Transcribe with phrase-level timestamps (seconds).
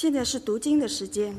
[0.00, 1.36] 现在是读经的时间，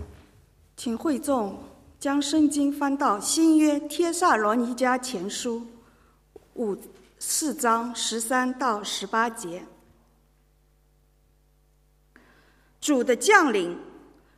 [0.78, 1.58] 请会众
[2.00, 5.66] 将圣经翻到新约帖萨罗尼迦前书
[6.54, 6.78] 五
[7.18, 9.64] 四章十三到十八节。
[12.80, 13.76] 主的将领，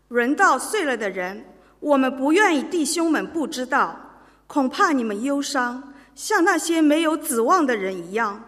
[0.07, 1.45] 轮到碎了的人，
[1.81, 3.99] 我们不愿意弟兄们不知道，
[4.47, 8.41] 恐怕你们忧伤，像那些没有指望的人一样。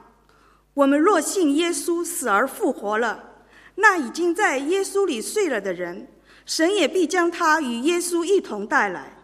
[0.74, 3.35] 我们若信耶稣死而复活了。
[3.76, 6.08] 那已经在耶稣里睡了的人，
[6.46, 9.18] 神也必将他与耶稣一同带来。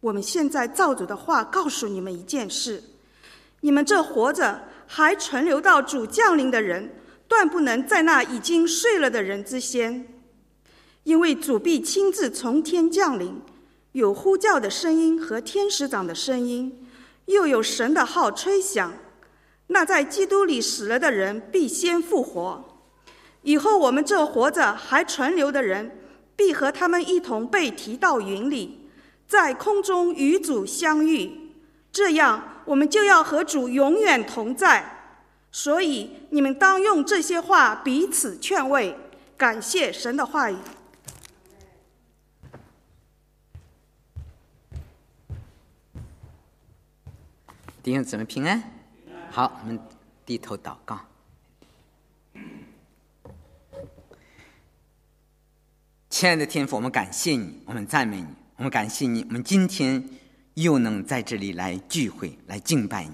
[0.00, 2.82] 我们现在照主的话告诉你们一件事：
[3.60, 6.96] 你们这活着还存留到主降临的人，
[7.28, 10.06] 断不能在那已经睡了的人之先，
[11.04, 13.40] 因为主必亲自从天降临，
[13.92, 16.88] 有呼叫的声音和天使长的声音，
[17.26, 18.92] 又有神的号吹响。
[19.66, 22.69] 那在基督里死了的人必先复活。
[23.42, 25.98] 以后我们这活着还存留的人，
[26.36, 28.90] 必和他们一同被提到云里，
[29.26, 31.52] 在空中与主相遇。
[31.90, 34.98] 这样，我们就要和主永远同在。
[35.50, 38.96] 所以，你们当用这些话彼此劝慰，
[39.36, 40.56] 感谢神的话语。
[47.82, 48.62] 弟兄姊妹平安。
[49.30, 49.80] 好，我们
[50.24, 51.09] 低头祷告。
[56.20, 58.26] 亲爱的天父，我们感谢你，我们赞美你，
[58.56, 60.06] 我们感谢你，我们今天
[60.52, 63.12] 又能在这里来聚会、来敬拜你。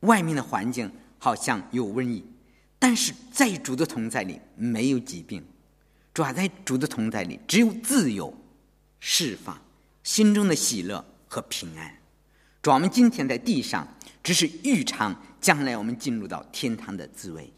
[0.00, 2.24] 外面的环境好像有瘟疫，
[2.80, 5.40] 但是在主的同在里没有疾病，
[6.12, 8.36] 主在主的同在里只有自由、
[8.98, 9.56] 释放、
[10.02, 11.96] 心中的喜乐和平安。
[12.60, 13.86] 主，我们今天在地上
[14.20, 17.52] 只是预尝将来我们进入到天堂的滋味，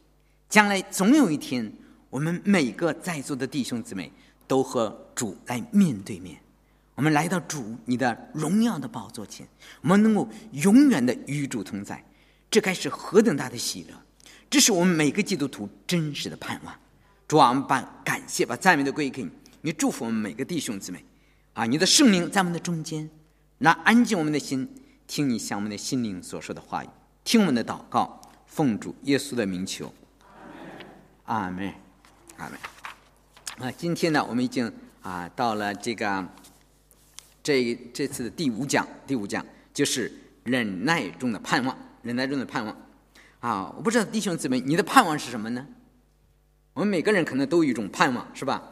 [0.50, 1.72] 将来总有一天。
[2.08, 4.10] 我们每个在座的弟兄姊妹
[4.46, 6.38] 都和主来面对面，
[6.94, 9.46] 我们来到主你的荣耀的宝座前，
[9.82, 12.04] 我们能够永远的与主同在，
[12.50, 13.94] 这该是何等大的喜乐！
[14.48, 16.74] 这是我们每个基督徒真实的盼望。
[17.26, 19.30] 主，我们把感谢、把赞美都归给你，
[19.62, 21.04] 你祝福我们每个弟兄姊妹，
[21.54, 23.10] 啊，你的圣灵在我们的中间，
[23.58, 24.68] 来安静我们的心，
[25.06, 26.88] 听你向我们的心灵所说的话语，
[27.24, 29.92] 听我们的祷告，奉主耶稣的名求，
[31.24, 31.72] 阿门。
[32.36, 32.75] 阿门。
[33.58, 36.22] 啊，今天呢，我们已经啊到了这个
[37.42, 40.12] 这这次的第五讲，第五讲就是
[40.44, 42.76] 忍耐中的盼望，忍耐中的盼望。
[43.40, 45.66] 啊，我不知道弟兄姊妹，你的盼望是什么呢？
[46.74, 48.62] 我们每个人可能都有一种盼望，是吧？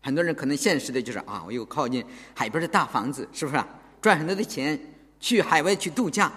[0.00, 2.02] 很多人可能现实的就是啊，我有靠近
[2.32, 3.62] 海边的大房子，是不是？
[4.00, 4.80] 赚很多的钱，
[5.20, 6.32] 去海外去度假，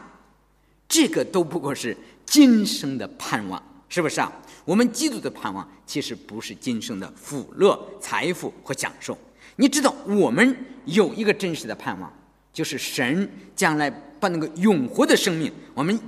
[0.90, 4.34] 这个都不过是今生的盼望，是不是啊？
[4.66, 9.16] 我们基督的盼望其实不是今生的福乐、财富和享受。
[9.58, 12.12] 你知道，我们有一个真实的盼望，
[12.52, 16.00] 就是神将来把那个永活的生命，我们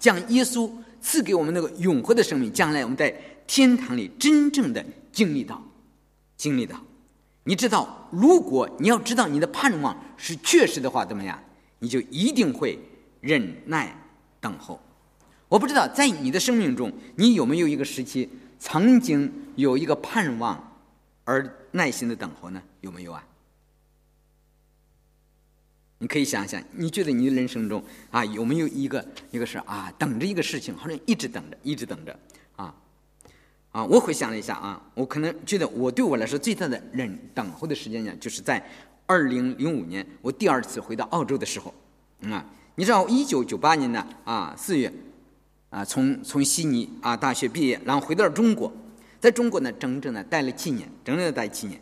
[0.00, 0.68] 将耶稣
[1.00, 3.08] 赐给我们那个永活的生命，将来我们在
[3.46, 5.62] 天堂里真正的经历到、
[6.36, 6.76] 经历到。
[7.44, 11.40] 你知道，如果你要知道你的盼望是确实的话，怎么样？
[11.78, 12.76] 你就一定会
[13.20, 13.96] 忍耐
[14.40, 14.80] 等候。
[15.48, 18.28] 我不知道在你的生命中，你有没有一个时期
[18.58, 20.78] 曾经有一个盼望
[21.24, 22.62] 而耐心的等候呢？
[22.82, 23.24] 有没有啊？
[26.00, 32.16] 你可以想想，你觉得你的人生中啊有没有一个一个是啊等着一个事情，好像一直等着，一直等着
[32.56, 32.74] 啊
[33.72, 33.84] 啊！
[33.84, 38.62] 我回想了一下啊，我可能觉得我对我来说最大的忍等候的时间呢，就是在
[39.06, 41.72] 二零零五年我第二次回到澳洲的时候
[42.24, 42.44] 啊。
[42.74, 44.92] 你知道，一九九八年呢啊四月。
[45.70, 48.72] 啊，从从悉尼啊大学毕业，然后回到了中国，
[49.20, 51.78] 在中国呢，整整呢待了七年，整整的待七年。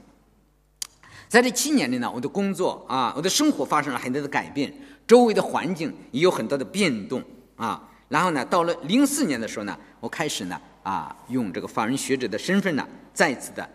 [1.29, 4.73] 在这七年里呢，我的工作啊，我的生活发生了很多的改变，
[5.07, 7.23] 周围的环境也有很多的变动
[7.55, 7.89] 啊。
[8.09, 13.69] 然后呢，到了零四年的时候呢，我开始呢啊，用这个法人学者的身份呢，再次的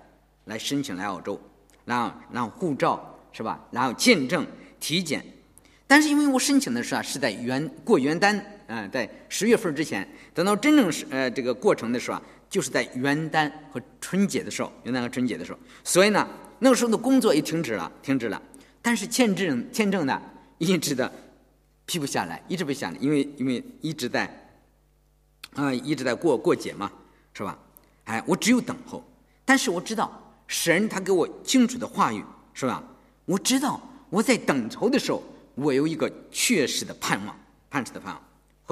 [0.46, 1.40] 来申请来澳洲，
[1.86, 3.60] 然后然后护照是吧？
[3.72, 4.46] 然后签证、
[4.78, 5.26] 体检。
[5.88, 8.38] 但是因为我申请的时候啊是在元过元旦。
[8.74, 16.26] 嗯，在十月份之前，等到真正是呃这个过程的时候啊，就是在元旦和春节的时候，元旦和春节的时候，所以呢，
[16.60, 18.42] 那个时候的工作也停止了，停止了。
[18.82, 20.22] 但是签证签证呢，
[20.58, 21.12] 一直的
[21.86, 24.50] 批不下来，一直不下来，因为因为一直在
[25.56, 26.90] 啊一直在过过节嘛，
[27.34, 27.60] 是吧？
[28.06, 29.04] 哎，我只有等候。
[29.44, 30.10] 但是我知道
[30.48, 32.82] 神他给我清楚的话语，是吧？
[33.26, 35.22] 我知道我在等候的时候，
[35.56, 37.38] 我有一个确实的盼望，
[37.70, 38.24] 盼实的盼望。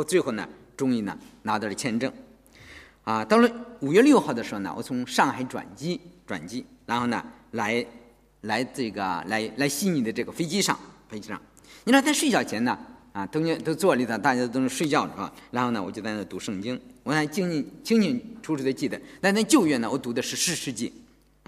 [0.04, 2.12] 最后呢，终于呢拿到了签证，
[3.04, 3.50] 啊，到了
[3.82, 7.86] 五月六号的时候呢，我从上海转机转机然后呢，来
[8.42, 11.42] 来这个来来悉尼的这个飞机上，飞机上。
[11.84, 12.78] 你知道在睡觉前呢，
[13.14, 15.34] 啊，都都坐里头，大家都是睡觉是吧？
[15.52, 17.50] 然后呢，我就在那读圣经，我还清
[17.84, 19.00] 清清楚楚的记得。
[19.22, 20.90] 但在旧约呢，我读的是《诗世纪》，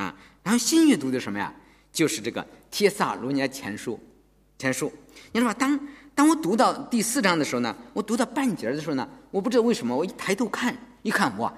[0.01, 1.53] 啊，然后新约读的什么呀？
[1.91, 3.95] 就是这个《帖撒罗尼迦前书》，
[4.57, 4.91] 前书。
[5.33, 5.57] 你知道吧？
[5.59, 5.77] 当
[6.13, 11.51] 当我读到第四章的时候呢，我读到半截的时候呢，我不知道为什么，我一抬头看，一看哇，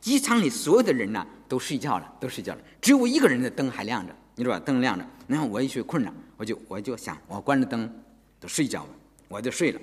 [0.00, 4.62] 机舱里所有的人呢都睡觉了，都睡觉了，只有我一个人的灯还亮着，你知道吧？
[4.64, 7.92] 灯亮着，然后我一睡困了，我就我就想，我关着灯
[8.40, 8.90] 都睡觉吧，
[9.28, 9.80] 我就睡了。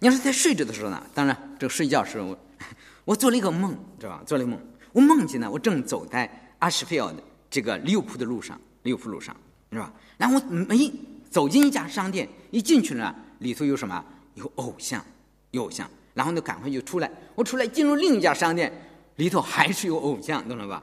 [0.00, 2.36] 你要是在睡着的时候呢，当然这个睡觉时候，
[3.04, 4.22] 我做了一个梦，知道吧？
[4.26, 4.60] 做了一个梦，
[4.92, 6.28] 我梦见呢，我正走在
[6.58, 9.36] 阿什菲尔的这个利物浦的路上，利物浦路上，
[9.70, 9.92] 知道吧？
[10.16, 10.90] 然后我没。
[11.32, 14.04] 走进一家商店，一进去呢，里头有什么？
[14.34, 15.02] 有偶像，
[15.50, 15.88] 有偶像。
[16.12, 17.10] 然后呢，赶快就出来。
[17.34, 18.70] 我出来进入另一家商店，
[19.16, 20.82] 里头还是有偶像，懂了吧？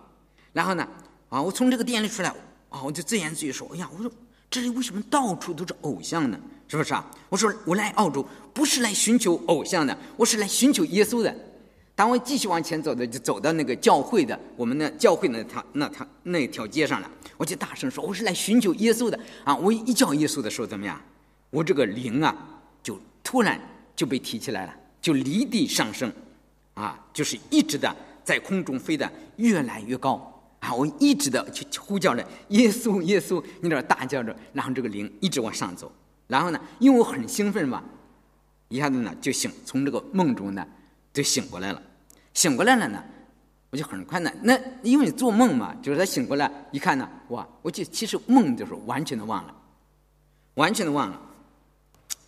[0.51, 0.87] 然后呢，
[1.29, 2.29] 啊，我从这个店里出来，
[2.69, 4.11] 啊，我就自言自语说：“哎呀，我说
[4.49, 6.39] 这里为什么到处都是偶像呢？
[6.67, 11.35] 是不是啊？”我说：“我来澳洲不是来寻求偶像的，我是来寻求耶稣的。”
[11.93, 17.11] 当我继续往前走的，就走到那个教会的我们的教会那条那条那条街上了。
[17.39, 21.01] 我就大声说：“我是来寻求耶稣的啊！”我一叫耶稣的时候，怎么样？
[21.51, 22.35] 我这个灵啊，
[22.83, 23.57] 就突然
[23.95, 26.11] 就被提起来了，就离地上升，
[26.73, 27.95] 啊，就是一直的
[28.25, 30.75] 在空中飞的越来越高啊！
[30.75, 35.89] 我一直的去呼叫着耶稣，耶稣，你知道大叫着，然后这个灵一直往上走，
[36.27, 37.81] 然后呢，因为我很兴奋嘛，
[38.67, 40.67] 一下子呢就醒，从这个梦中呢
[41.13, 41.81] 就醒过来了，
[42.33, 43.01] 醒过来了呢。
[43.71, 47.47] 我就很快呢，那因为你做梦嘛，就是他醒过来一看呢，哇！
[47.61, 49.53] 我就其实梦就是完全的忘了，
[50.55, 51.21] 完全的忘了。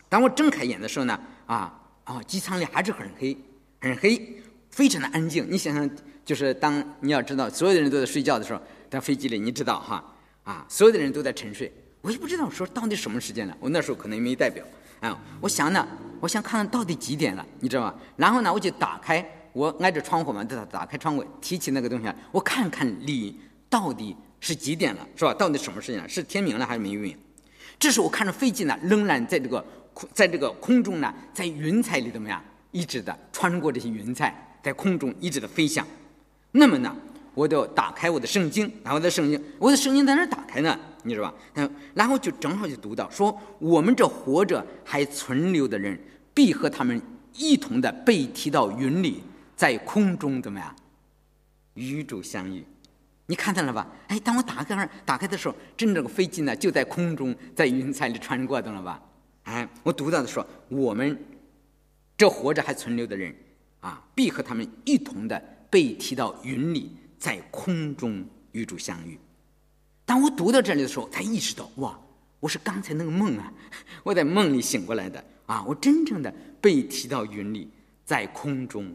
[0.08, 1.74] 当我睁开眼的时候呢，啊
[2.04, 3.36] 啊，机舱里还是很黑，
[3.80, 4.40] 很黑，
[4.70, 5.48] 非常的安静。
[5.50, 5.90] 你想想，
[6.24, 8.62] 就是当你要知道所有的人都在睡觉的时候，
[8.92, 10.14] 在飞机里，你知道哈，
[10.44, 11.74] 啊，所有的人都在沉睡。
[12.02, 14.64] 我也不知道说到底什么时间了，我那时候可能也没带表，
[15.00, 15.88] 啊，我想呢，
[16.20, 17.96] 我想看看到底几点了，你知道吧？
[18.16, 19.28] 然后呢，我就打开。
[19.54, 23.38] 我挨着窗户嘛，打打开窗户，提起那个东西来，我看看里
[23.70, 25.34] 到底是几点了，是吧？
[25.34, 26.08] 到底什么事情了？
[26.08, 27.18] 是天明了还是没明？
[27.80, 29.64] 这时我看着飞机呢，仍然在这个
[29.94, 32.42] 空，在这个空中呢，在云彩里怎么样？
[32.72, 34.34] 一直的穿过这些云彩，
[34.64, 35.86] 在空中一直的飞翔。
[36.52, 36.96] 那么呢，
[37.34, 40.78] 我就打开我的圣经，然后的圣经，我的圣经在哪打开呢？
[41.04, 41.70] 你知道吧？
[41.94, 46.00] 然后就正好就读到说，我们这活着还存留的人，
[46.34, 47.02] 必和他们
[47.34, 49.22] 一同的被提到云里。
[49.62, 50.76] 在空中怎么样？
[51.76, 52.66] 与主相遇，
[53.28, 53.88] 你看到了吧？
[54.08, 59.00] 哎，当我打开打开的时候，真正的飞机呢就在空中，在云彩里穿过，懂了吧？
[59.44, 61.16] 哎，我读到的说，我们
[62.18, 63.36] 这活着还存留的人
[63.82, 69.16] 啊，必和他们一同的被提到云里，在空中与主相遇。
[70.08, 72.00] 当我读到这里的时候，才意识到，哇，
[72.40, 73.54] 我是刚才那个梦啊，
[74.02, 77.70] 我在梦里醒过来的啊，我真正的被提到云里，
[78.04, 78.92] 在空中。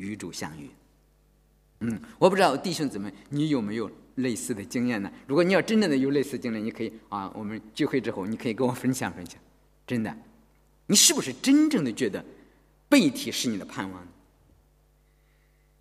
[0.00, 0.70] 与主相遇，
[1.80, 5.12] 嗯，我不知道弟兄姊妹，你有没有类似的经验呢？
[5.26, 9.38] 如果你要真正的有类似经历，你可以啊，我们聚会之后，你可以跟我分享分享。
[9.86, 10.16] 真的，
[10.86, 12.24] 你是不是真正的觉得
[12.88, 14.08] 背体是你的盼望？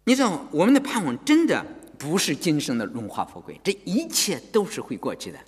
[0.03, 1.65] 你知道，我们的盼望真的
[1.97, 5.39] 不是今生的荣华富贵，这一切都是会过去的。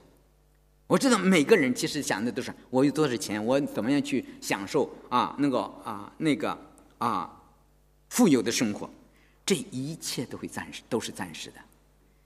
[0.87, 6.57] 我知道每个人其实想的都是我有多少钱，我怎么样去享受啊那个啊那个
[6.97, 7.37] 啊。
[8.11, 8.89] 富有的生活，
[9.45, 11.55] 这一切都会暂时，都是暂时的。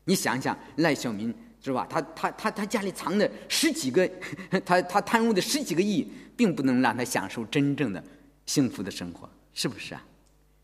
[0.04, 1.32] 你想想，赖小民
[1.64, 1.86] 是吧？
[1.88, 4.10] 他他他他家里藏的十几个，
[4.66, 8.04] 他他贪污的十几个亿，并不能让他享受真正的
[8.48, 10.04] 幸福的生活，是不是啊？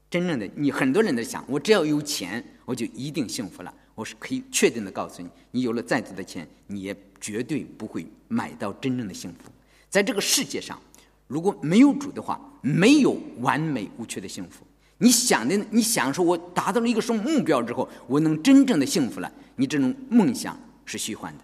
[0.10, 3.72] 真正的，你很多人在想，我只要有钱，我就一定幸福了。
[3.94, 9.52] 我是可以确定的告诉你，你有了再多的钱，你也绝对不会买到真正的幸福。
[9.88, 10.82] 在这个世界上，
[11.28, 14.66] 如果没有主的话，没有完美无缺的幸福。
[15.02, 19.32] 你想的，你想说，我达到了一个什么目标之后，我能真正的幸福了？
[19.56, 21.44] 你这种梦想是虚幻的，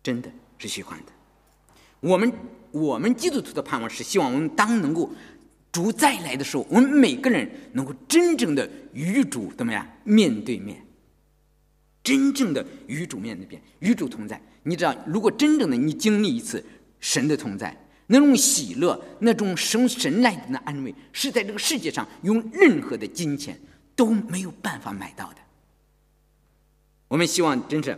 [0.00, 1.06] 真的是虚幻的。
[1.98, 2.32] 我们
[2.70, 5.10] 我们基督徒的盼望是希望我们当能够
[5.72, 10.80] 主再来的时候，我们每个人能够真正的与主怎么样面对面，
[12.04, 14.40] 真正的与主面对面，与主同在。
[14.62, 16.64] 你知道，如果真正的你经历一次
[17.00, 17.76] 神的同在。
[18.12, 23.56] 那种喜乐，那种生神来的安慰，是在这个世界上用任何的金钱
[23.94, 25.36] 都没有办法买到的。
[27.06, 27.96] 我们希望真是，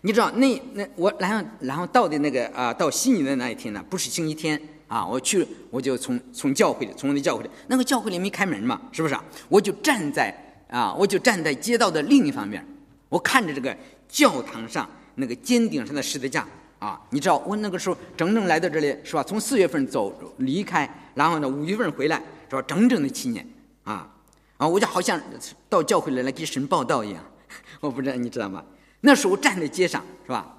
[0.00, 4.58] 你知道，那那我然后然后到的那个啊，到悉尼的那一天呢，不是星期天
[4.88, 9.22] 啊，我去我就从从教会里从那教会里，那个教会里没开门嘛，是不是啊？
[9.50, 10.34] 我就站在
[10.70, 12.66] 啊，我就站在街道的另一方面，
[13.10, 13.76] 我看着这个
[14.08, 16.48] 教堂上那个尖顶上的十字架
[16.80, 19.22] 啊，你知道我那个时候整整来到这里是吧？
[19.22, 22.16] 从四月份走离开，然后呢五月份回来
[22.48, 22.62] 是吧？
[22.62, 23.46] 整整的七年
[23.84, 24.12] 啊
[24.56, 25.20] 啊，我就好像
[25.68, 27.24] 到教会来来给神报道一样，
[27.80, 28.64] 我不知道你知道吗？
[29.02, 30.56] 那时候站在街上是吧？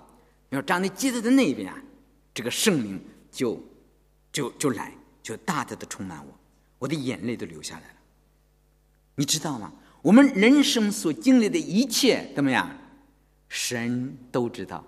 [0.50, 1.78] 要站在街道的那边啊，
[2.34, 3.62] 这个圣灵就
[4.32, 6.34] 就就来，就大大的充满我，
[6.80, 7.96] 我的眼泪都流下来了。
[9.16, 9.74] 你知道吗？
[10.04, 12.70] 我们人生所经历的一切怎么样？
[13.50, 14.84] 神都知道，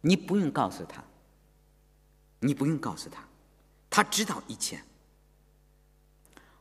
[0.00, 1.02] 你不用告诉他，
[2.40, 3.22] 你不用告诉他，
[3.90, 4.80] 他知道一切。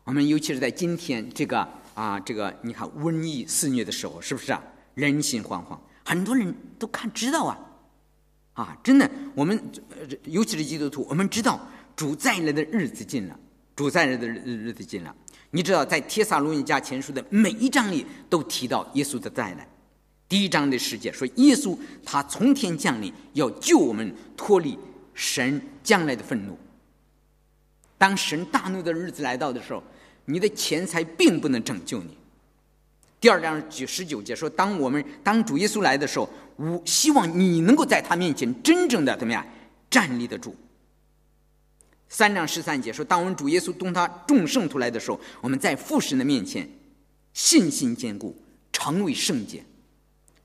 [0.04, 4.64] 我们尤其是在今天这个啊，这个你看瘟疫肆虐的时候，是不是啊？
[4.96, 7.60] 人心惶惶，很多人都看知道啊，
[8.54, 9.62] 啊，真的，我们
[10.24, 11.60] 尤其是基督徒，我们知道
[11.96, 13.40] 主再来的日子近了，
[13.76, 15.16] 主再来的日日子近了。
[15.52, 19.68] 你知道，在《帖撒罗尼迦前书》的每一章里都提到耶稣的再来。
[20.30, 24.78] 第一章的世界说，耶稣他从天降临，要救我们脱离
[25.14, 26.58] 神将来的愤怒。
[27.98, 29.82] 当神大怒的日子来到的时候，
[30.26, 32.18] 你的钱财并不能拯救你。
[33.20, 39.46] 第二章九十九节说，当我们当主耶稣来的时候，我希望你能够在他面前真正的怎么样
[39.90, 40.56] 站立得住。
[42.10, 46.70] 三章十三节说：“当我们主耶稣动他众圣徒来的时候，我们在父神的面前
[47.34, 48.36] 信心坚固，
[48.72, 49.66] 成为圣洁，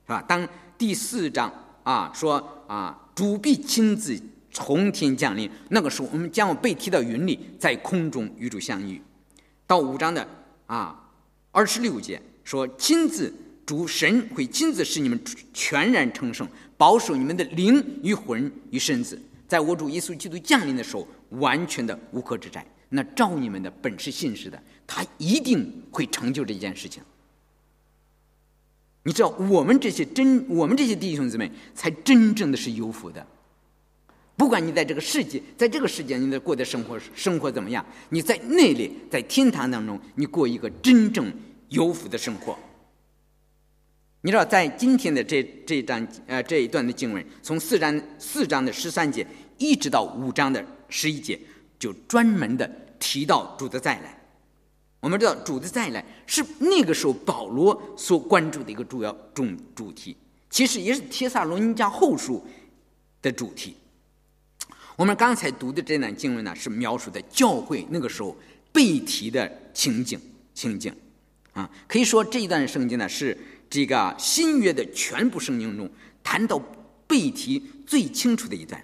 [0.05, 1.51] 是吧？”当第四章
[1.83, 4.19] 啊说啊主必亲自
[4.51, 9.01] 从天降临，那个时候我们将要被提到云里，在空中与主相遇。
[9.65, 10.27] 到五章的
[10.65, 11.09] 啊
[11.51, 13.33] 二十六节说：“亲自
[13.65, 15.19] 主神会亲自使你们
[15.53, 21.07] 全然成圣，保守你们的灵与魂与身子，在我主耶稣基督降临的时候。”
[21.39, 22.63] 完全的无可指摘。
[22.89, 27.01] 那照你们的本是信实的，他一定会成就这件事情。
[29.03, 33.25] 你知道，我们这些真，我们这些弟兄姊妹，才真正的是有福的。
[34.35, 41.31] 不管你在这个世界，在这个世界，你的过的生活生活怎么样，你在那里，在天堂当中，你过一个真正
[41.69, 42.57] 有福的生活。
[44.21, 50.65] 你知道，在今天的这这一章呃这一段的经文，从四章四章的十三节一直到五章的。
[50.95, 51.39] 十一节
[51.79, 52.69] 就专门的
[52.99, 54.22] 提到主的再来。
[55.03, 60.15] 我们知道主的再来是那个时候保罗所关注的一个主要重主题，
[60.49, 62.41] 其实也是帖撒罗尼迦后书
[63.21, 63.75] 的主题。
[64.95, 68.33] 我们刚才读的这段经文呢，是描述的教会那个时候
[68.71, 70.17] 背题的情景
[70.53, 70.95] 情景
[71.51, 73.37] 啊，可以说这一段圣经呢是
[73.69, 75.89] 这个新约的全部圣经中
[76.23, 76.57] 谈到
[77.05, 78.81] 背题最清楚的一段。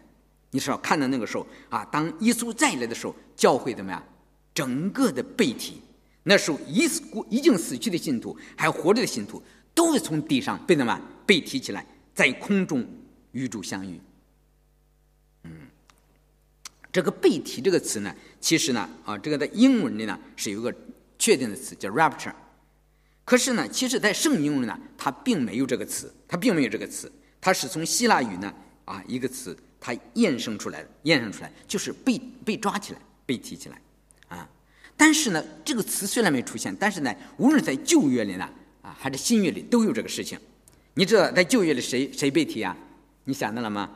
[0.52, 4.04] 你是要看到那个时候啊，当耶稣再来的时候，教会怎么样？
[4.54, 5.80] 整个的被提，
[6.24, 9.42] 那时候已死已经死去的信徒，还活着的信徒，
[9.74, 12.86] 都会从地上被怎么被提起来，在空中
[13.32, 14.00] 与主相遇。
[15.44, 15.52] 嗯，
[16.92, 20.74] 这个被提这个词呢，其实呢，啊，这个在英文里呢是有个
[21.18, 22.34] 确定的词叫 rapture，
[23.26, 28.54] 可是呢，其实在圣经里呢，它并没有这个词，它并没有这个词，它是从希腊语呢
[28.86, 29.58] 啊一个词。
[29.82, 33.82] 它衍生出来的，衍生出来就是被被抓起来，被提起来，
[35.00, 38.50] 但是呢，这个词虽然没出现，但是呢，无论在旧约里呢，
[38.82, 40.38] 啊，还是新约里都有这个事情。
[40.96, 42.76] 你知道在旧约里谁谁被提啊？
[43.24, 43.90] 你想到了吗？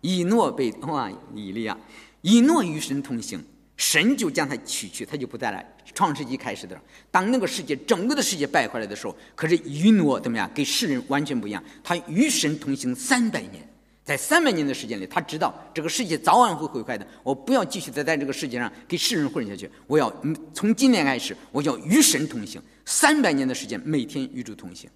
[0.00, 1.78] 以诺被哇，以利亚，
[2.22, 3.40] 以诺与神同行，
[3.76, 5.64] 神就将他取去，他就不在了。
[5.94, 10.50] 创世纪开始的时候，当那个世界整个的世界败坏了的时候，可是以诺怎么样？
[10.52, 13.69] 跟世人完全不一样，他与神同行三百年。
[14.10, 17.06] 在三百年的时间里，他知道这个世界早晚会毁坏的。
[17.22, 19.70] 我不要继续再在这个世界上给世人混下去。
[19.86, 20.12] 我要
[20.52, 22.60] 从今天开始，我要与神同行。
[22.84, 24.90] 三百年的时间，每天与主同行。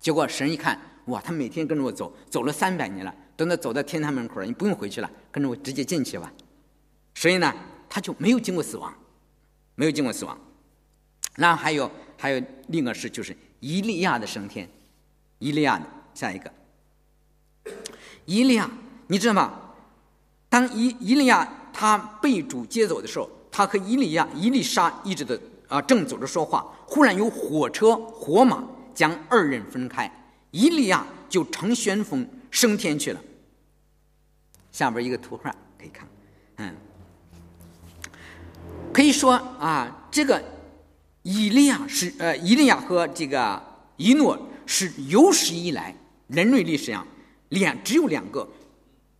[0.00, 6.32] 结果神一看，哇，他每天跟着我走，走了三百年了，等到走到天堂门口了，你不用回去了，跟着我直接进去吧。
[7.14, 7.54] 所以呢，
[7.90, 8.90] 他就没有经过死亡，
[9.74, 10.40] 没有经过死亡。
[11.34, 14.66] 然后还有还有另一个事，就是伊利亚的升天。
[15.40, 15.84] 伊利亚的
[16.14, 16.50] 下一个。
[18.28, 18.70] 伊利亚，
[19.06, 19.58] 你知道吗？
[20.50, 28.62] 当伊伊利亚他被主接走的时候，他和伊利亚、伊丽莎一直的啊正走着说话，忽然有火车、火马
[28.94, 30.12] 将二人分开，
[30.50, 33.20] 伊利亚就乘旋风升天去了。
[34.72, 36.06] 下边一个图画可以看，
[36.56, 36.74] 嗯，
[38.92, 40.44] 可以说啊，这个
[41.22, 43.62] 伊利亚是呃，伊利亚和这个
[43.96, 47.06] 伊诺是有史以来人类历史上。
[47.50, 48.48] 两只有两个，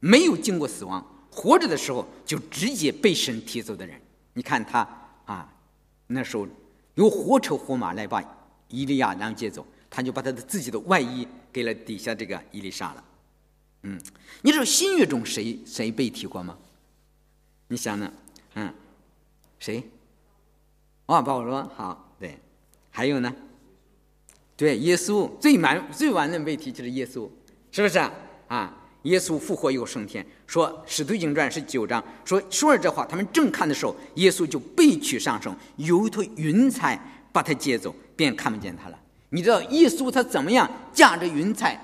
[0.00, 4.00] 没有经过死亡，活着的时候就直接被神提走的人。
[4.34, 4.86] 你看他
[5.24, 5.52] 啊，
[6.06, 6.46] 那时候
[6.94, 8.22] 用活车活马来把
[8.68, 13.04] 伊利亚然后接走，他就把他的自己的外衣给了底下这个伊丽莎了。
[13.82, 14.00] 嗯，
[14.42, 16.58] 你知道新约中谁谁被提过吗？
[17.68, 18.12] 你想呢？
[18.54, 18.74] 嗯，
[19.58, 19.82] 谁？
[21.06, 21.62] 啊，保罗。
[21.76, 22.38] 好，对，
[22.90, 23.34] 还有呢？
[24.56, 27.28] 对，耶稣最完最完的被提就是耶稣，
[27.78, 28.12] 是不是啊？
[28.48, 38.98] 啊，耶稣复活又升天，说《使徒行传》是九章，说说了这话，他们正看的时候，耶稣就被取上升，有一坨云彩把他接走，便看不见他了。
[39.28, 41.80] 你知道耶稣他怎么样驾着云彩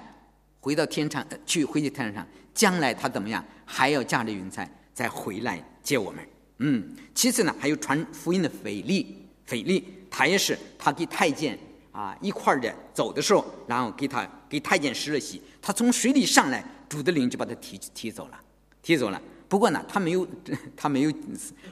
[0.59, 6.27] 回到天上去，回去天上，将来他怎么样还要驾着云彩再回来接我们？
[6.59, 6.85] 嗯，
[7.15, 11.57] 其次呢，还有传福音的腓力，腓力他也是他给太监。
[11.95, 18.39] 啊，一块儿的走的时候，然后给他给太监施了洗，他从水里上来，主的灵就把他提提走了，
[18.83, 19.19] 提走了。
[19.49, 20.29] 不过呢，他没有，
[20.77, 21.13] 他没有，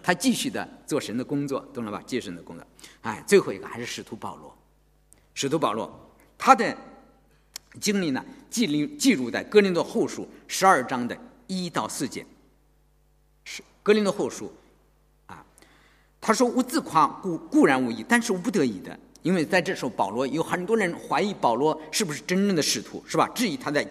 [0.02, 2.02] 他继续的做神的工作，懂了吧？
[2.06, 2.66] 接神的工作。
[3.02, 4.56] 哎，最后一个还是使徒保罗，
[5.34, 6.74] 使徒保罗他的
[7.78, 11.14] 经历呢，记录记录在《格林多后书》十二章的
[11.46, 12.24] 一到四节。
[13.44, 14.50] 是《格林多后书》
[15.30, 15.44] 啊，
[16.18, 23.28] 他说：“我自夸固固然无益，但是我不得已的。”因为在这时候，保罗有很多人怀疑保罗是不是真正的使徒，是吧？
[23.34, 23.86] 质疑他在，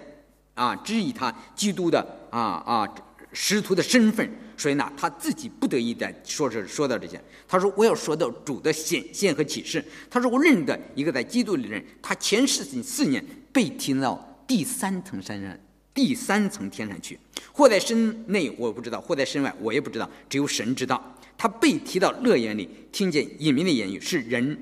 [0.53, 2.87] 啊，质疑他基督的啊啊
[3.33, 4.29] 使徒的身份。
[4.57, 7.19] 所以呢，他自己不得已的说是说到这些。
[7.47, 15.57] 他说：“我要说到主的显现和启示。”他说：“我认得一个在基督里的人，他前世四年被提到第三层山上，
[15.95, 17.19] 第三层天上去，
[17.51, 21.17] 或在身内我不知道，或在身外我也不知道，只有神知道。
[21.35, 24.55] 他被提到乐园里，听见隐秘的言语，是人。”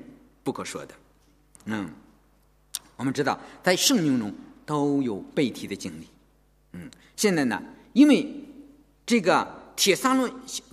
[0.50, 0.94] 不可说的，
[1.66, 1.88] 嗯，
[2.96, 4.34] 我们知道在圣经中
[4.66, 6.08] 都有被提的经历，
[6.72, 8.26] 嗯，现在呢，因为
[9.06, 10.28] 这个铁撒罗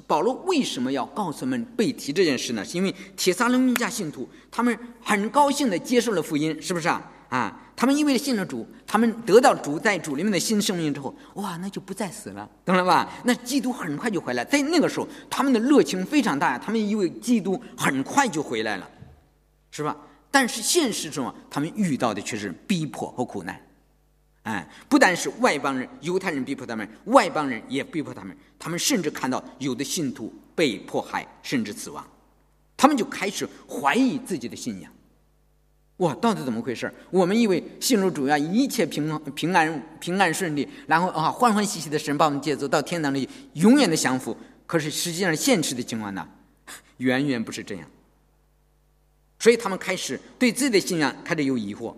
[0.07, 2.65] 保罗为什么要告诉我们被提这件事呢？
[2.65, 7.12] 是因为铁撒罗尼迦信徒他们很高兴的接受了福音，是不是啊？
[7.29, 13.08] 啊，他们因为信了主，他们得到主在主里面的新生命之后，哇，那就不再死了，懂了吧？
[13.25, 18.89] 那基督很快就回来，在那个时候，他们的热情非常大，他们因为基督很快就回来了。
[19.71, 19.95] 是吧？
[20.30, 23.60] 但是现实中啊，他们遇到的却是逼迫和苦难，
[24.43, 28.36] 哎，不但是外邦人、犹太人逼迫他们，外邦人也逼迫他们。
[28.60, 32.06] 他们甚至看到有的信徒被迫害，甚至死亡，
[32.75, 34.91] 他们就开始怀疑自己的信仰。
[35.97, 36.93] 哇，到底怎么回事？
[37.10, 44.36] 我们以为信主主要一切平平安、平安顺利，然后啊，欢欢喜喜的神把我们接走到天堂里，永远的享福。
[44.65, 46.27] 可是实际上现实的情况呢，
[46.97, 47.89] 远远不是这样。
[49.39, 51.93] 所以他们开始对自己的信仰开始有疑惑，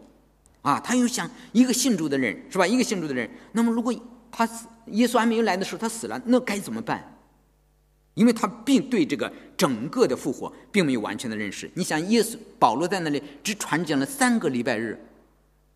[0.61, 2.67] 啊，他又想一个信主的人是吧？
[2.67, 3.93] 一个信主的人，那么如果
[4.31, 7.15] 他死，耶稣还没有来的时候他死了，那该怎么办？
[8.15, 11.71] 因为他并对这个整个的复活并没有完全的认识。
[11.75, 14.99] 你想，耶稣保罗在那里只传讲了三个礼拜日，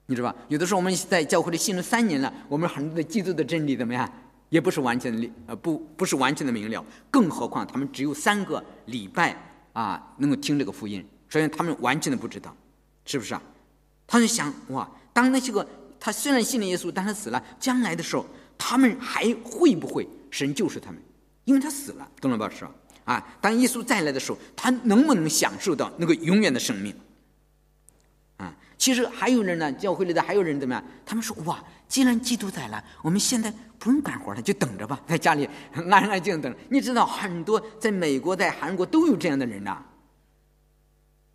[0.07, 0.37] 你知道吧？
[0.49, 4.11] 有的时候我们在教会里信了三年了，我们很多的基督的真理怎么样，
[4.49, 9.37] 也不是完全的呃不不是完全的明了，更何况他们只有三个礼拜
[9.71, 11.05] 啊，能够听这个福音。
[11.33, 12.55] 所以他们完全的不知道，
[13.05, 13.41] 是不是啊？
[14.05, 15.67] 他就想哇，当那些个
[15.99, 18.23] 他虽然信了耶稣，但他死了，将来的时候，
[18.55, 21.01] 他们还会不会神救赎他们？
[21.45, 22.47] 因为他死了，懂了吧？
[22.55, 22.71] 是吧？
[23.05, 26.95] 啊，当耶稣再来的时候，他能不能享受到那个永远的生命？
[28.37, 30.83] 啊，其实还有人呢，教会里的还有人怎么样？
[31.03, 36.55] 他们说哇，既然基督在了，我们现在不用干活了，就等着吧，在家里 安安静静等。
[36.69, 39.83] 你知道，很多在美国、在韩国都有这样的人呐。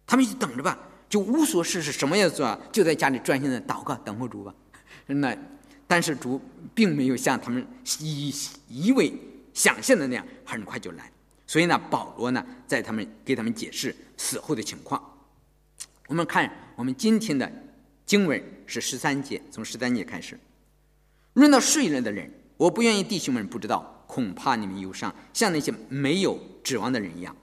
[0.09, 0.77] 他们就等着吧，
[1.09, 4.53] 就无所事事，什么也做，就在家里专心的祷告，等候主吧。
[5.07, 5.37] 那
[5.87, 6.41] 但是主
[6.75, 7.65] 并没有像他们
[8.01, 8.35] 以
[8.69, 9.13] 以为
[9.53, 11.13] 想象的那样很快就来。
[11.47, 15.03] 所以呢，保罗呢在他们给他们解释死后的情况。
[16.07, 17.51] 我们看我们今天的
[18.07, 20.41] 经文是十三节，从十三节开始。
[21.35, 27.37] 论到睡了的人，我不愿意弟兄们不知道，恐怕你们忧伤，像那些没有指望的人一样。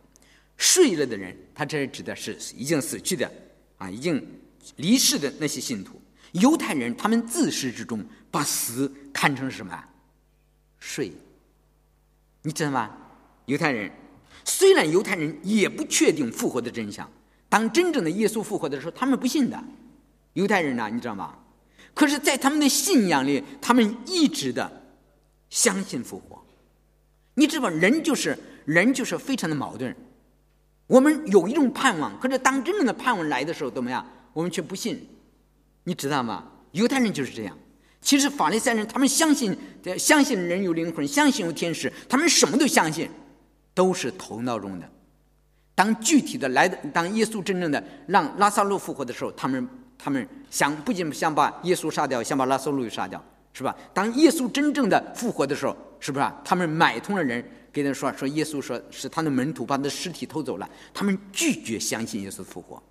[0.57, 3.31] 睡了的人，他这指的是已经死去的，
[3.77, 4.25] 啊，已经
[4.77, 6.01] 离世的那些信徒。
[6.31, 9.83] 犹太人他们自始至终把死看成是什么？
[10.79, 11.11] 睡。
[12.41, 12.95] 你知道吗？
[13.45, 13.91] 犹太人
[14.43, 17.09] 虽然犹太人也不确定复活的真相，
[17.49, 19.63] 当真正的耶稣复活的时候，他们不信的。
[20.33, 21.37] 犹太人呢，你知道吗？
[21.93, 24.69] 可是，在他们的信仰里，他们一直的
[25.49, 26.45] 相信复活。
[27.35, 29.95] 你知道，人就是人，就是非常的矛盾。
[30.87, 34.05] 我们有一种盼望，可是当真正的盼望来的时候，怎么样？
[34.33, 35.07] 我们却不信，
[35.83, 36.43] 你知道吗？
[36.71, 37.57] 犹太人就是这样。
[38.01, 39.57] 其实法利赛人他们相信，
[39.97, 43.09] 相信人有灵魂，相信有天使，他们什么都相信，
[43.73, 44.87] 都是头脑中的。
[45.73, 49.67] 当具体的来的，当耶稣真正的让拉萨路复活的时候，他们
[49.97, 53.75] 他们想不仅想把耶稣杀掉，想把拉萨路也杀掉，是吧？
[53.91, 56.39] 当耶稣真正的复活的时候，是不是啊？
[56.45, 57.43] 他们买通了人，
[57.75, 62.81] 跟人说说耶稣说是他的门徒把他的尸体偷走了，他们拒绝相信耶稣复活。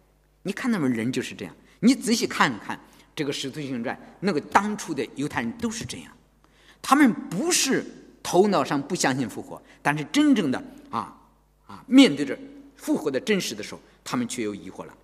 [0.42, 2.78] 你看他们人就是这样，你仔细看看
[3.16, 6.12] 这个《使徒行传》，那个当初的犹太人都是这样，
[6.82, 7.82] 他们不是
[8.22, 11.16] 头脑上不相信复活，但是真正的啊
[11.66, 12.38] 啊面对着。
[12.76, 14.94] 复活的真实的时候，他们却有疑惑了。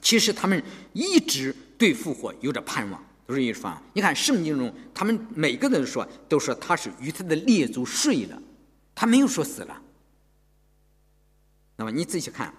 [0.00, 0.62] 其实他们
[0.94, 3.80] 一直对复活有着盼望，都是一方。
[3.92, 8.40] 你看圣经中，他们每个人说都说他是与他的列祖睡了，
[8.94, 9.80] 他没有说死了。
[11.76, 12.52] 那么你仔细看，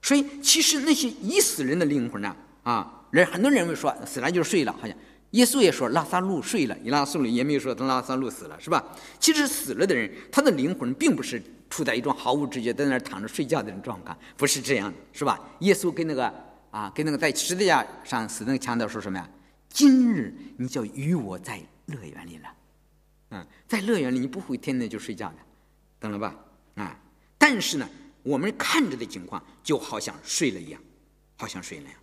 [0.00, 4.96] 所以其实那些已死人的灵魂呢，啊，人很多人认为说死了就是睡了，好像
[5.32, 8.84] 耶稣也说拉萨路睡了，拉萨路也没有说他拉萨路死了，是吧？
[9.18, 11.42] 其实死了的人，他的灵魂并不是。
[11.70, 15.40] 处在一种毫无知觉，在那儿躺着睡觉的这种状况，不是这样，是吧？
[15.60, 16.32] 耶稣跟那个
[16.70, 19.28] 啊，跟那个在十字架上死那个强盗说什么呀？
[19.74, 22.48] 今日你就与我在乐园里了，
[23.30, 25.36] 嗯，在乐园里你不会天天就睡觉的，
[25.98, 26.32] 懂了吧？
[26.76, 26.96] 啊，
[27.36, 27.90] 但是呢，
[28.22, 30.80] 我们看着的情况就好像睡了一样，
[31.36, 31.94] 好像睡了一样。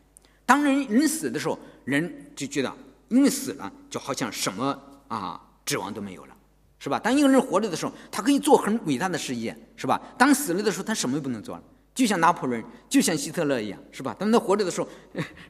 [0.45, 2.75] 当人人死的时候，人就觉得
[3.07, 6.35] 因为死了，就好像什么啊指望都没有了。
[6.77, 6.99] 是吧？
[6.99, 10.01] 当一个人活着的时候，他可以做很伟大的事业，是吧？
[10.17, 14.15] 当死了的时候，他什么也不能做了，就像拿破仑，就像希特勒一样，是吧？
[14.17, 14.87] 当他活着的时候，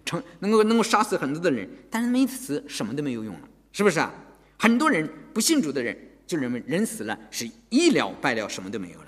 [0.03, 4.11] 成能够能够杀死很多的人，但是没死，什么都没有用了，是不是啊？
[4.57, 9.07] 很多人不信主的人就认为人死了是一了百了，什么都没有了，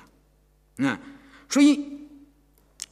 [0.78, 0.98] 嗯，
[1.50, 2.08] 所以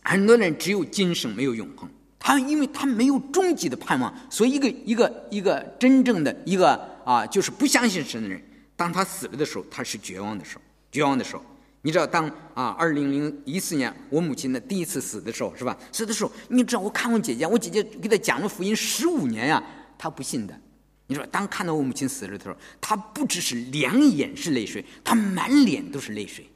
[0.04, 6.76] 很多人只有今生没有永恒，他因为他没有终极的盼望，所以一个一个一个真正的一个
[7.06, 8.42] 啊，就是不相信神的人。
[8.76, 11.46] 当他死了的时候，他是绝望的时候，绝望的时候。
[11.84, 15.76] 你知道，当啊，二零零一四年我母亲的第一次死的时候，是吧？
[15.92, 19.64] 死的时候，你知道，我看我姐姐，我姐姐给她讲了福音十五年呀，
[19.98, 20.60] 她不信的。
[21.08, 26.48] 你说，当看到我母亲死的时候，她不只是两眼是泪水，她满脸都是泪水。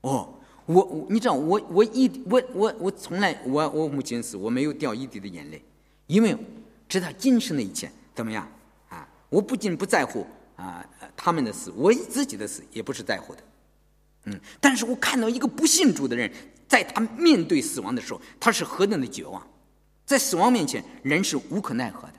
[0.00, 0.34] 哦，
[0.66, 5.62] 我我，你知道，我我一我我我从来我我母亲死，我没有掉一滴的眼泪，
[6.06, 6.36] 因为
[6.88, 8.46] 知道今生的一切怎么样
[8.88, 9.08] 啊？
[9.28, 10.26] 我不仅不在乎。
[10.56, 13.42] 啊，他们的死，我自己的死也不是在乎的，
[14.24, 16.30] 嗯，但是我看到一个不信主的人，
[16.66, 19.46] 在他面对死亡的时候，他是何等的绝望，
[20.06, 22.14] 在死亡面前，人是无可奈何的，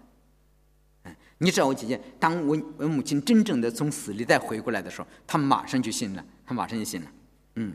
[1.05, 7.07] 嗯，你知道我姐姐，当我我母亲真正的从死里再回过来的时候，她马上就信了，她马上就信了，
[7.55, 7.73] 嗯，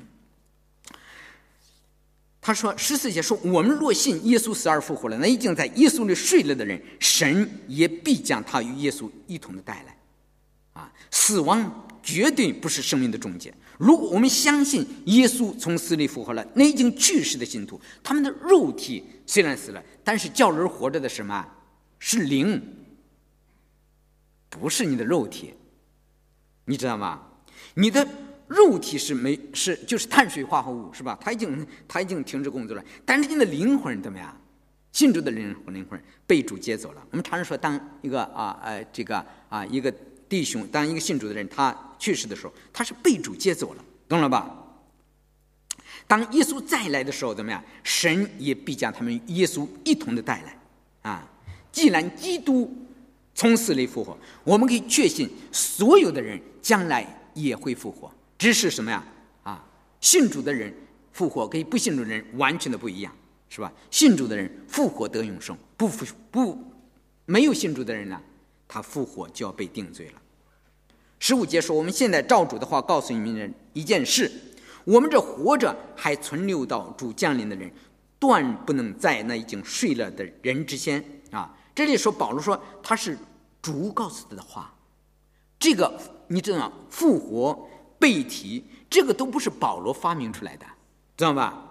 [2.41, 9.97] 他说十四节说，我们若信耶稣死而复活了，那已经在耶稣里睡了的人，神也必将他与耶稣一同的带来。
[10.73, 13.53] 啊，死亡绝对不是生命的终结。
[13.81, 21.43] 如果我们相信耶稣从死里复活了，那已经去世的信徒，他们的肉体虽然死了，但是叫人活着的什么？
[21.99, 22.63] 是灵，
[24.51, 25.55] 不是你的肉体，
[26.67, 27.23] 你知道吗？
[27.73, 28.07] 你的
[28.49, 31.19] 肉体是没是就是碳水化合物是吧？
[31.19, 34.39] 它已经它已经停止工作了，但是你的灵魂怎么样？
[34.93, 37.03] 信主的灵魂灵魂被主接走了。
[37.13, 39.91] 我们常常说，当一个啊呃这个啊一个。
[40.31, 44.57] 弟兄，当一个信主的人他去世的时候，他是被主接走了，懂了吧？
[46.09, 47.63] 当耶稣再来的时候，怎么样？
[47.85, 50.59] 神也必将他们耶稣一同的带来
[51.03, 51.31] 啊！
[51.71, 52.75] 既然基督
[53.35, 58.11] 从死里复活，我们可以确信所有的人将来也会复活。
[58.37, 59.05] 只是什么呀？
[59.45, 59.65] 啊，
[60.01, 60.75] 信主的人
[61.13, 63.15] 复活跟不信主的人完全的不一样，
[63.49, 63.73] 是吧？
[63.91, 66.59] 信主的人复活得永生，不复不
[67.27, 68.21] 没有信主的人呢？
[68.67, 70.20] 他复活就要被定罪了。
[71.21, 74.29] 十五节说：“我们现在照主的话告诉你们一件事：
[74.85, 77.71] 我们这活着还存留到主降临的人，
[78.19, 83.17] 断不能在那已经睡了的人之先。”啊，这里说保罗说他是
[83.63, 84.75] 主告诉他的话。
[85.59, 90.65] 这个你知道，复活被提，这个都不是保罗发明出来的，
[91.19, 91.70] 知道吧？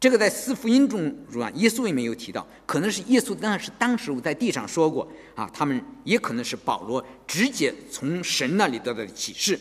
[0.00, 1.52] 这个在四福音中是吧？
[1.56, 9.60] 耶稣也没有提到，可能是耶稣当时当时我在地上说过啊，他们也可能是保罗直接从神那里得到的启示。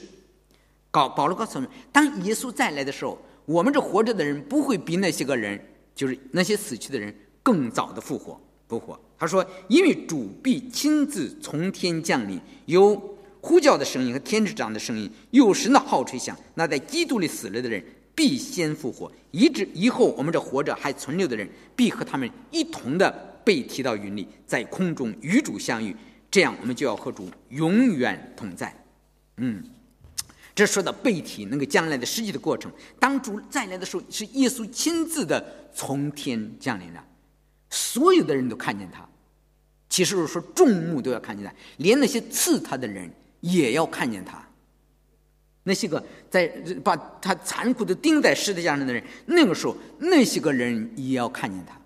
[0.89, 5.62] 告保罗告诉我们，当耶稣再来的时候，我们这活着的人不会比那些个人，
[5.93, 8.97] 就是那些死去的人更早的复活复活。
[9.17, 17.84] 他说，因为主必亲自从天降临，有呼叫的声音和天使长的声音，有神的号吹响，那在基督里死了的人。
[18.20, 23.10] 必先复活，以致以后我们这活着还存留的人，必和他们一同的
[23.46, 25.96] 被提到云里，在空中与主相遇。
[26.30, 28.76] 这样，我们就要和主永远同在。
[29.38, 29.64] 嗯，
[30.54, 32.70] 这说到背体那个将来的实际的过程。
[33.00, 37.02] 当主再来的时候，是耶稣亲自的从天降临了，
[37.70, 39.08] 所有的人都看见他。
[39.88, 44.46] 其实是说众目都要看见他，连那些刺他的人也要看见他。
[45.70, 46.48] 那些个在
[46.84, 51.80] 把他残酷的钉在十字架上的人，那个时候那些个人也要看见他。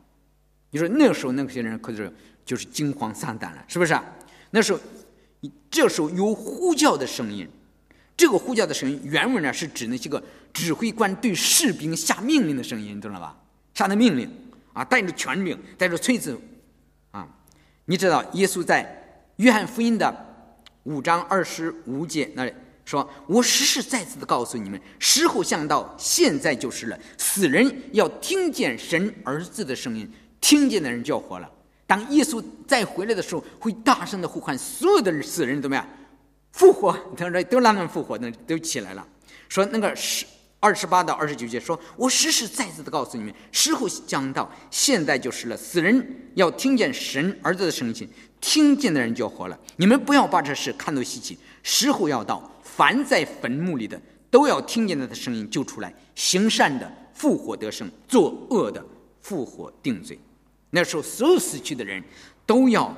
[0.72, 2.10] 你说那个时候那些人可是
[2.46, 4.02] 就是惊慌丧胆了，是不是啊？
[4.52, 4.80] 那时候，
[5.70, 7.46] 这时候有呼叫的声音。
[8.16, 13.38] 这个呼叫的声音原文呢是指那些个指挥官对士兵下命令的声音，你懂了吧？
[13.74, 14.32] 下的命令
[14.72, 16.40] 啊，带着权柄，带着锤子
[17.12, 17.28] 啊。
[17.84, 20.16] 你知道耶稣在约翰福音的
[20.84, 22.54] 五章二十五节那里。
[22.86, 27.00] 说：“我实实在在的告诉你们，时候将到，现在就是了。
[27.18, 31.50] 死人要听见神儿子的声音，听见的人就要活了。
[31.88, 35.88] 当耶稣再回来的时候，会大声的呼唤，所有的死人怎么样？
[36.52, 36.92] 复活？
[37.16, 39.08] 他说都让他们复活，那都起来了。
[39.48, 40.26] 说那个十
[40.60, 45.56] 二十八到二十九节，说我实实在在的告诉你们，时候将到，现在就是了。
[45.56, 48.10] 死人要听见神儿子的声音，
[48.42, 49.58] 听见的人就要活了。
[49.78, 58.84] 你们不要把这事看作稀奇，时候要到。”凡在坟墓里的，都要听见他的声音就出来，行善的复活得生，作恶的
[59.22, 60.18] 复活定罪。
[60.72, 62.04] 那时候，所有死去的人
[62.48, 62.92] 都要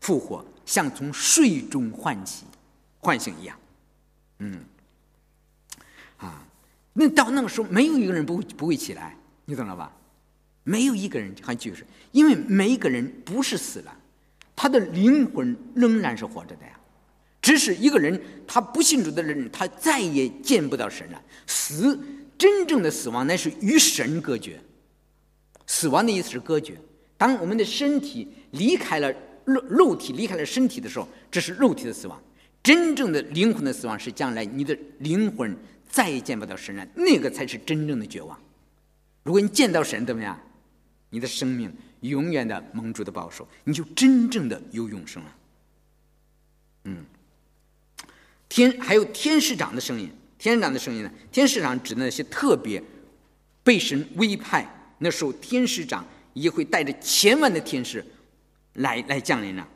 [0.00, 2.44] 复活，像从睡中唤起、
[2.98, 3.58] 唤醒一样。
[4.40, 4.62] 嗯，
[6.18, 6.44] 啊，
[6.92, 9.90] 那到那个时候，没有一个人不会不会起来，你懂了吧？
[10.62, 13.96] 没有一个人还就是，因为每一个人不是死了，
[14.54, 16.78] 他的灵魂仍然是活着的呀。
[17.42, 21.20] 只是一个人，他不信主的人，他再也见不到神了。
[21.46, 21.98] 死，
[22.38, 24.60] 真正的死亡乃是与神隔绝。
[25.66, 26.80] 死亡的意思是隔绝。
[27.18, 29.12] 当我们的身体离开了
[29.44, 32.22] 肉肉体，离开了身体的时候，这是肉体的死亡。
[32.62, 35.56] 真正的灵魂的死亡是将来你的灵魂
[35.88, 38.38] 再也见不到神了，那个才是真正的绝望。
[39.24, 40.38] 如果你见到神，怎么样？
[41.10, 45.36] 你的生命永远的蒙主的保守，你就真正的有永生了。
[46.84, 47.04] 嗯。
[48.52, 51.10] 天还有天使长的声音，天使长的声音呢？
[51.32, 52.82] 天使长指那些特别
[53.62, 58.04] 被神委派，那时候天使长也会带着千万的天使
[58.74, 59.66] 来来降临了。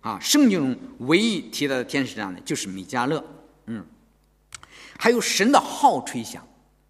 [0.00, 3.22] 啊，圣经中唯一提到的天使长呢，就是米迦勒。
[3.66, 3.84] 嗯，
[4.98, 6.42] 还有神的号吹响，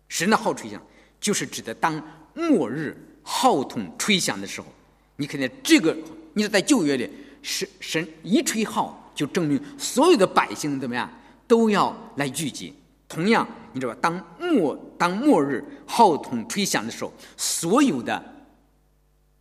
[0.06, 0.80] 神的号吹响，
[1.20, 2.00] 就是指的当
[2.34, 4.68] 末日号筒吹响的时候，
[5.16, 5.96] 你看见这个，
[6.34, 7.10] 你在旧约里，
[7.42, 11.10] 神神一吹号，就证明所有的百姓怎么样？
[11.46, 12.74] 都要来聚集。
[13.06, 13.98] 同样，你知道吧？
[14.00, 18.20] 当末当末日号筒吹响的时候，所有的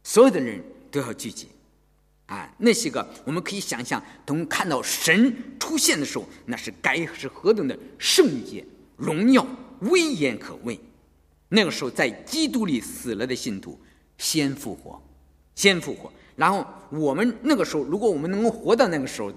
[0.03, 0.61] 所有的人
[0.91, 1.47] 都要聚集。
[2.27, 8.63] 啊，那些个我们可以想象，等看到神出现的时候，那是该是何等的圣洁、
[8.95, 9.45] 荣耀、
[9.81, 10.79] 威严可畏。
[11.49, 13.79] 那个时候，在基督里死了的信徒
[14.17, 15.01] 先复活，
[15.55, 16.11] 先复活。
[16.35, 19.31] 然后我们那个时候，如果我们能够活到那个时候，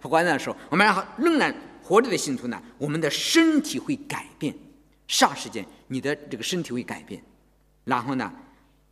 [0.00, 1.54] 活到那时候，我们然后仍然。
[1.82, 4.54] 活着的信徒呢，我们的身体会改变，
[5.08, 7.22] 霎时间你的这个身体会改变，
[7.84, 8.32] 然后呢，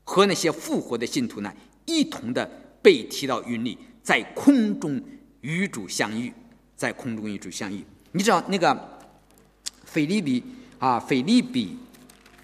[0.05, 1.53] 和那些复活的信徒呢，
[1.87, 2.44] 一同的
[2.83, 5.00] 被提到云里，在空中
[5.40, 6.33] 与主相遇，
[6.76, 7.85] 在空中与主相遇。
[8.12, 8.98] 你知道那个
[9.85, 10.42] 腓利比
[10.79, 11.79] 啊，腓利比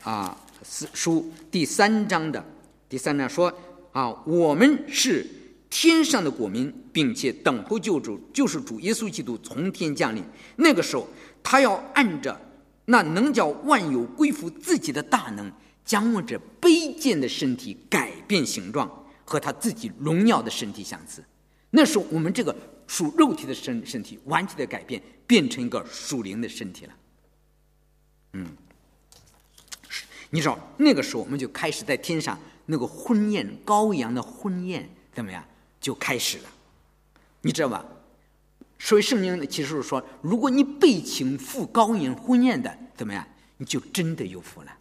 [0.03, 2.45] 啊，书第三章的
[2.89, 3.53] 第三章说
[3.93, 5.27] 啊，我们是。
[5.79, 10.25] 天上的国民，并且等候救主，就是主耶稣基督从天降临。
[10.57, 11.07] 那个时候，
[11.43, 12.35] 他要按着
[12.87, 15.53] 那能叫万有归服自己的大能，
[15.85, 18.91] 将我这卑贱的身体改变形状，
[19.23, 21.23] 和他自己荣耀的身体相似。
[21.69, 26.93] 那时候，我们这个属肉体的身身体完全的改变，变成一个属灵的身体了。
[28.33, 28.47] 嗯，
[30.31, 35.45] 你知道，那个时候我们就开始在天上那个婚宴，羔羊的婚宴怎么样？
[35.81, 36.45] 就开始了，
[37.43, 37.85] 你知道吧？
[38.79, 43.27] 所以圣经的其实是说，如果你被请赴高音婚宴的，怎么样？
[43.57, 44.79] 你就真的有福了，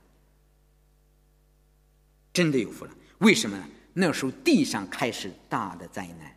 [2.33, 2.91] 真的有福了。
[3.19, 3.65] 为什么呢？
[3.93, 6.35] 那时候地上开始大的灾难，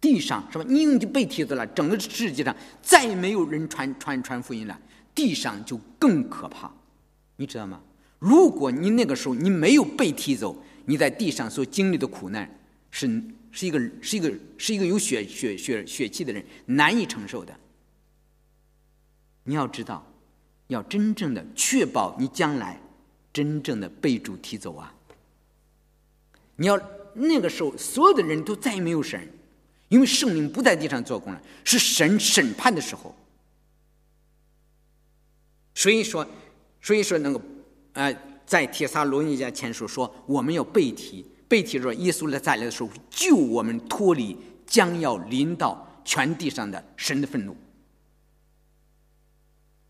[0.00, 0.64] 地上是吧？
[0.66, 4.80] 你已经被提走了，整个世界上再也没有人传传传福音了，
[5.14, 6.72] 地上就更可怕，
[7.36, 7.82] 你知道吗？
[8.18, 12.58] 如果你那个时候你没有被踢走，你在地上所经历的苦难
[12.90, 13.22] 是。
[13.50, 17.58] 是一个是一个是一个有血血血血气的人难以承受的。
[19.44, 20.06] 你要知道，
[20.66, 22.80] 要真正的确保你将来
[23.32, 24.94] 真正的被主提走啊！
[26.56, 26.78] 你要
[27.14, 29.26] 那个时候所有的人都再也没有神，
[29.88, 33.14] 因为圣灵不在地上做工了，是神审判的时候。
[35.74, 36.26] 所以说，
[36.82, 37.40] 所以说那个，
[37.92, 47.56] 呃，在铁撒罗尼迦前书说，我们要背题，背题说耶稣来再来的时候，救我们脱离将要临到全地上的神的愤怒。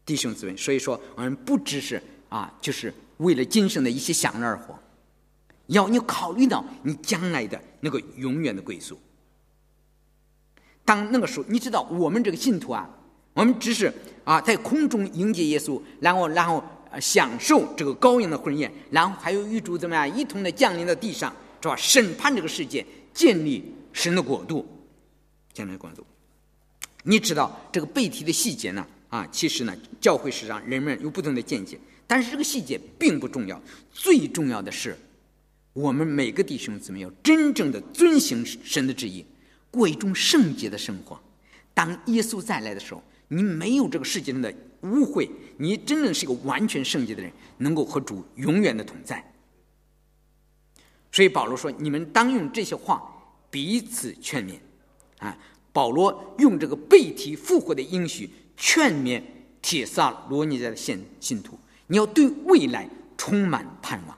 [0.06, 4.78] 弟兄姊妹，所以说我们不只是啊，就是为了今生的一些享乐而活，
[5.66, 8.98] 要你考虑到你将来的那个永远的归宿。
[10.84, 12.88] 当那个时候，你知道我们这个信徒啊。
[13.34, 13.92] 我们只是
[14.24, 16.60] 啊，在空中迎接耶稣，然后然后
[17.00, 21.76] 享受这个羔羊的婚宴，然后还有玉主怎么样一同的降临到地上，是吧？
[21.76, 24.66] 审判这个世界，建立神的国度，
[25.52, 26.04] 建立国度。
[27.04, 28.86] 你知道这个背题的细节呢？
[29.08, 34.96] 啊，其实呢，教会史上人们有不同的见解，但是这个细节并不重要，最重要的是，
[35.72, 39.24] 我们每个弟兄姊妹要真正的遵行神的旨意，
[39.70, 41.18] 过一种圣洁的生活。
[41.74, 43.02] 当耶稣再来的时候。
[43.30, 49.22] 你没有这个世界上的污秽，你真正是一个完全圣洁的人，能够和主永远的同在。
[51.10, 53.02] 所以保罗说：“你们当用这些话
[53.50, 54.54] 彼此劝勉。”
[55.18, 55.36] 啊，
[55.72, 59.20] 保罗用这个背题复活的应许劝勉
[59.60, 64.16] 铁萨罗尼迦的信信徒，你要对未来充满盼望。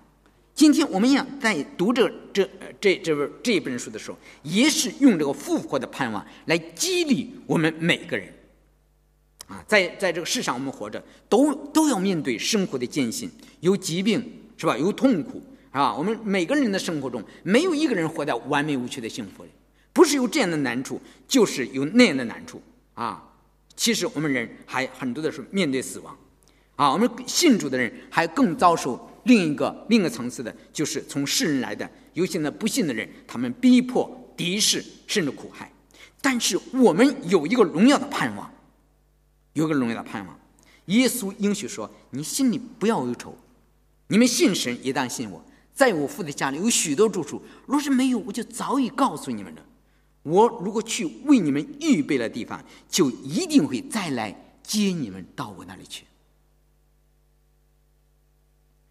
[0.55, 2.47] 今天我们要在读这这
[2.79, 8.31] 这这本这本书的时候，也是用这个复活的盼望来激励我们每个人。
[9.47, 14.23] 啊，在在这个世上，我们活着都都要面对生活的艰辛，有疾病
[14.59, 14.77] 是吧？
[14.77, 15.95] 有痛苦啊！
[15.95, 19.51] 我们每个人的生活中，没有一个人活在完美无缺的幸福里，
[19.93, 22.61] 不是有这样的难处，就是有那样的难处
[22.95, 23.23] 啊！
[23.77, 26.17] 其实我们人还很多的时候面对死亡
[26.77, 35.73] 啊，我们信主的人还更遭受另一个另一个层次的，就是从世人来的有些呢不信的人，他们逼迫、敌视甚至苦害，
[36.21, 38.51] 但是我们有一个荣耀的盼望。
[39.55, 40.41] 有个荣耀的盼望，
[40.87, 43.37] 耶稣应许说：“你心里不要忧愁，
[44.07, 45.45] 你们信神也当信我。
[45.73, 49.65] 在我父的家里有许多住处，若是没有，我就早已告诉你们了。
[50.23, 56.05] 我如果去为你们预备了地方，就一定会再来接你们到我那里去。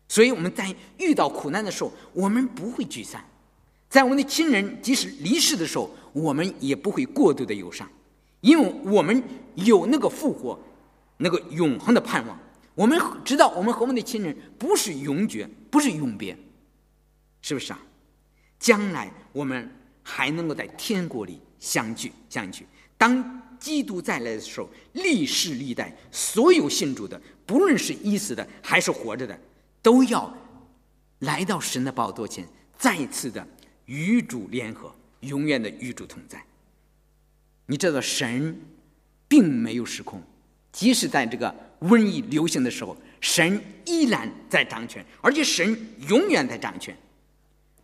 [0.07, 3.21] 所以我们在遇到苦难的时候，我们不会沮丧；
[3.87, 7.87] 在我们的亲人即使离世的时候，我们也不会过度的忧伤。”
[8.41, 9.21] 因为我们
[9.55, 10.57] 有那个复活、
[11.17, 12.39] 那个永恒的盼望，
[12.73, 16.35] 我们知道我们和我们的亲人不是永绝，不是永别，
[17.41, 17.79] 是不是啊？
[18.59, 19.69] 将来我们
[20.03, 22.65] 还能够在天国里相聚、相聚。
[22.97, 29.39] 当基督再来的时候，历世历代所有信主的，不论是已死的还是活着的，
[29.81, 30.37] 都要
[31.19, 32.45] 来到神的宝座前，
[32.77, 33.47] 再次的
[33.85, 36.43] 与主联合，永远的与主同在。
[37.65, 38.59] 你知道神
[39.27, 40.21] 并没有失控，
[40.71, 46.97] 即使在这个瘟疫流行的时候，神依然在掌权，而且神永远在掌权。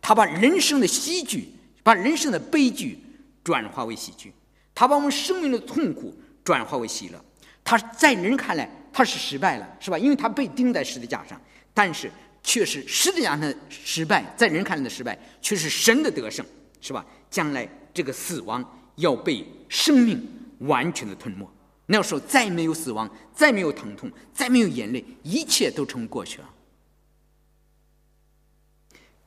[0.06, 1.48] 他把人生的喜剧，
[1.82, 2.96] 把人生的悲剧
[3.42, 4.32] 转化为喜剧，
[4.72, 7.20] 他把我们生命的痛苦转化为喜乐。
[7.64, 9.98] 他在人看来他是失败了，是吧？
[9.98, 11.40] 因为他被钉在十字架上，
[11.74, 12.08] 但是
[12.40, 16.46] 却是十字架上的失败，在人看来的失败，却是神的得胜，
[16.80, 17.04] 是吧？
[17.28, 18.64] 将来这个死亡。
[18.94, 20.24] 要被生命
[20.60, 21.44] 完全的吞没，
[21.86, 26.48] 那时候再没有死亡，再没有疼痛，再没有眼泪，一切都成过去了。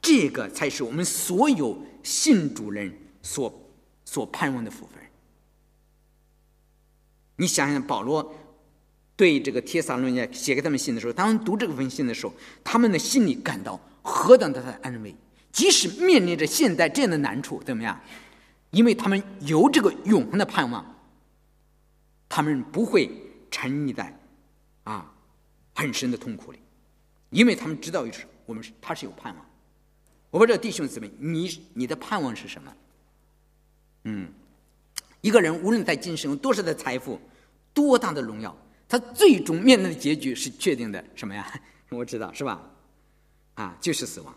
[0.02, 3.54] 这个才是我们所有信主人所
[4.06, 5.04] 所盼望的福分。
[7.36, 8.34] 你想想，保罗
[9.16, 12.34] 对这个帖撒罗尼迦写给他们信的时候，当读这个封信的时候，
[12.64, 15.16] 他们的心里感到何等的安慰，
[15.52, 18.00] 即使面临着现在这样的难处，怎么样？
[18.72, 20.86] 因为他们有这个永恒的盼望，
[22.28, 23.10] 他们不会
[23.50, 24.18] 沉溺在
[24.84, 25.14] 啊
[25.74, 26.60] 很深的痛苦里，
[27.30, 29.49] 因为他们知道一是我们是他是有盼望。
[30.32, 32.72] 我不知道弟兄姊妹，你你的盼望是什么？
[34.04, 34.30] 嗯，
[35.22, 37.20] 一个人无论在今生有多少的财富，
[37.74, 38.56] 多大的荣耀，
[38.88, 41.52] 他最终面对的结局是确定的什么呀？
[41.90, 42.62] 我知道是吧？
[43.56, 44.34] 啊，就是死亡。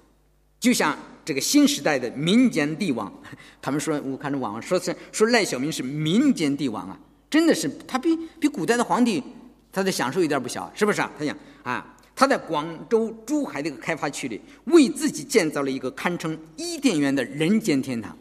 [0.59, 3.13] 就像这个新时代的民间帝王，
[3.61, 6.99] 他们说，我看着网上说是说赖小民是民间帝王啊，
[7.29, 9.23] 真的是他比比古代的皇帝
[9.71, 11.13] 他的享受有点不小，是不是啊？
[11.19, 18.17] 他讲啊，他在广州珠海这个开发区里，为自己建造了一个堪称伊甸园的人间天堂，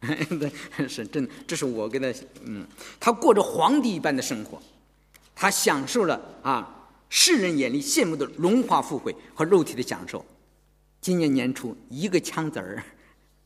[0.88, 2.66] 是真，这是我给他，嗯，
[2.98, 4.60] 他过着皇帝一般的生活，
[5.34, 10.24] 他享受了啊世人眼里羡慕的荣华富贵和肉体的享受。
[11.00, 12.82] 今年年初，一个枪子儿，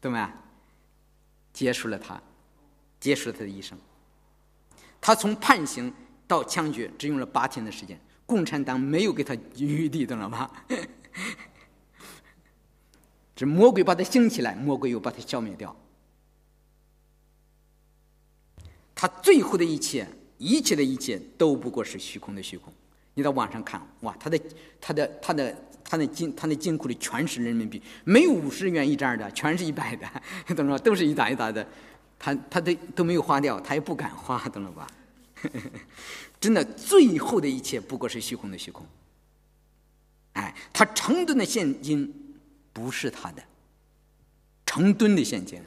[0.00, 0.32] 怎么样？
[1.52, 2.22] 结束了他，
[3.00, 3.76] 结束了他的一生。
[5.00, 5.92] 他从判刑
[6.26, 10.64] 到枪决只用了八天的时间，共产党没有给他余地，懂了吧？
[13.34, 15.74] 这魔鬼把他兴起来，魔鬼又把他消灭掉。
[18.94, 20.06] 他最后的一切，
[20.36, 22.70] 一切的一切都不过是虚空的虚空。
[23.14, 24.38] 你到网上看，哇，他的
[24.78, 30.06] 他的他的他的金他的金库里全是人民币，没有五十元一张的，全是一百的，
[30.54, 30.84] 懂了吧？
[30.84, 31.66] 都是一沓一沓的，
[32.18, 34.86] 他他都都没有花掉，他也不敢花，懂了吧？
[36.41, 38.86] 真的，最后的一切不过是虚空的虚空。
[40.34, 42.39] 哎，他成吨的现金
[42.72, 43.43] 不是他的，
[44.66, 45.62] 成吨的现金，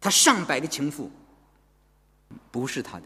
[0.00, 1.10] 他上百个情妇。
[2.50, 3.04] 不是他的，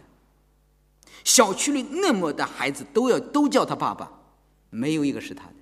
[1.25, 4.09] 小区里那么的孩子都要都叫他爸爸，
[4.71, 5.55] 没有一个是他的，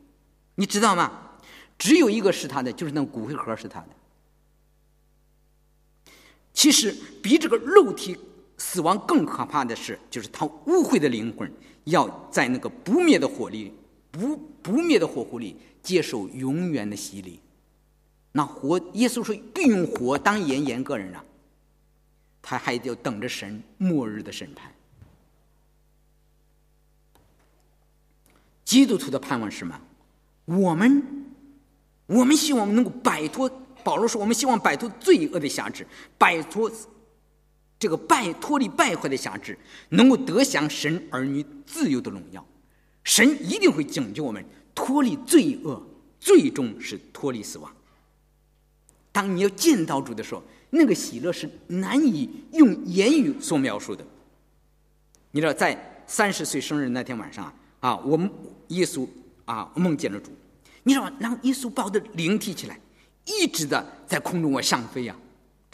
[0.57, 1.31] 你知道吗？
[1.79, 3.89] 只有一个是他的，就是那骨灰盒是他的。
[6.53, 8.19] 其实比这个肉体
[8.57, 11.51] 死亡更可怕的是，就是他污秽的灵魂
[11.85, 13.73] 要在那个不灭的火里、
[14.11, 17.41] 不不灭的火湖里接受永远的洗礼。
[18.33, 21.25] 那火，耶稣说必用火当盐盐个人啊。
[22.41, 24.71] 他还得等着神末日的审判。
[28.65, 29.81] 基督徒的盼望是什么？
[30.45, 31.03] 我们，
[32.07, 33.51] 我们希望能够摆脱。
[33.83, 35.87] 保罗说：“我们希望摆脱罪恶的辖制，
[36.17, 36.71] 摆脱
[37.85, 39.59] 这个败脱离败坏的辖制，
[39.91, 42.43] 能够得享神儿女自由的荣耀。
[43.03, 44.43] 神一定会拯救我们，
[44.75, 45.87] 脱离罪恶，
[46.19, 47.71] 最终是脱离死亡。
[49.13, 50.43] 当你要见到主的时候。”
[50.77, 54.05] 那个喜乐是难以用言语所描述的。
[55.31, 58.29] 你知道，在三十岁生日那天晚上啊，啊我们
[58.69, 59.07] 耶稣
[59.45, 60.33] 啊梦见了主。
[60.83, 62.77] 你知道，让耶稣把我的灵提起来，
[63.25, 65.15] 一直的在空中往上飞呀，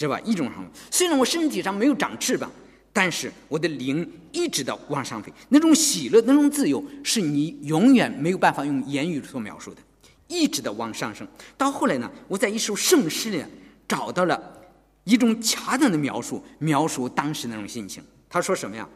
[0.00, 0.20] 知道吧？
[0.24, 0.66] 一种上。
[0.90, 2.50] 虽然我身体上没有长翅膀，
[2.90, 5.30] 但是我的灵一直的往上飞。
[5.50, 9.82] 那种喜乐，那种自由，是你永远没有办法用言语所描述的，
[10.26, 11.28] 一直的往上升。
[11.58, 13.44] 到后来呢，我在一首圣诗里
[13.86, 14.56] 找到了。
[15.04, 18.02] 一种恰当的描述，描述当时那种心情。
[18.28, 18.88] 他说什么呀？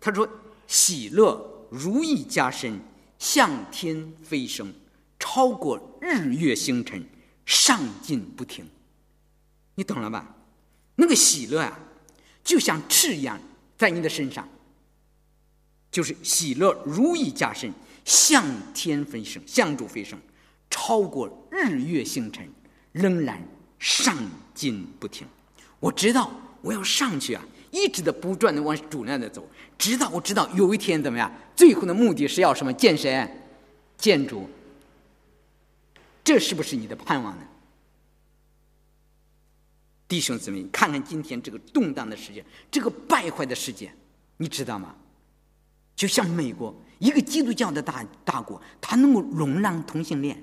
[0.00, 0.28] 他说
[0.66, 2.78] ：“喜乐如意加深，
[3.18, 4.72] 向天飞升，
[5.18, 7.02] 超过日月星辰，
[7.46, 8.64] 上进不停。”
[9.76, 10.34] 你懂了吧？
[11.02, 11.76] 那个喜乐啊，
[12.44, 13.36] 就像翅一样
[13.76, 14.48] 在你的身上，
[15.90, 17.72] 就是喜乐如意加深，
[18.04, 20.16] 向天飞升，向主飞升，
[20.70, 22.48] 超过日月星辰，
[22.92, 23.42] 仍然
[23.80, 24.16] 上
[24.54, 25.26] 进不停。
[25.80, 26.30] 我知道
[26.60, 27.42] 我要上去啊，
[27.72, 29.44] 一直的不断的往主那的走，
[29.76, 32.72] 直到我知道有一天怎么样，最后的目的是要什么？
[32.72, 33.28] 见谁？
[33.98, 34.48] 见主。
[36.22, 37.42] 这是不是你的盼望呢？
[40.12, 43.90] 弟兄姊妹，看看今天这个动荡的世界，这个败坏的世界，
[44.36, 44.94] 你知道吗？
[45.96, 50.38] 就像美国一个基督教的大大国，它能够容纳同性恋。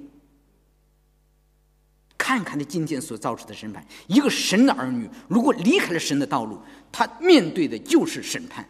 [2.18, 6.60] 看看他今天所造出的审判，一个神的儿女如果离开了神的道路，
[6.92, 8.68] 他面对的就是审判。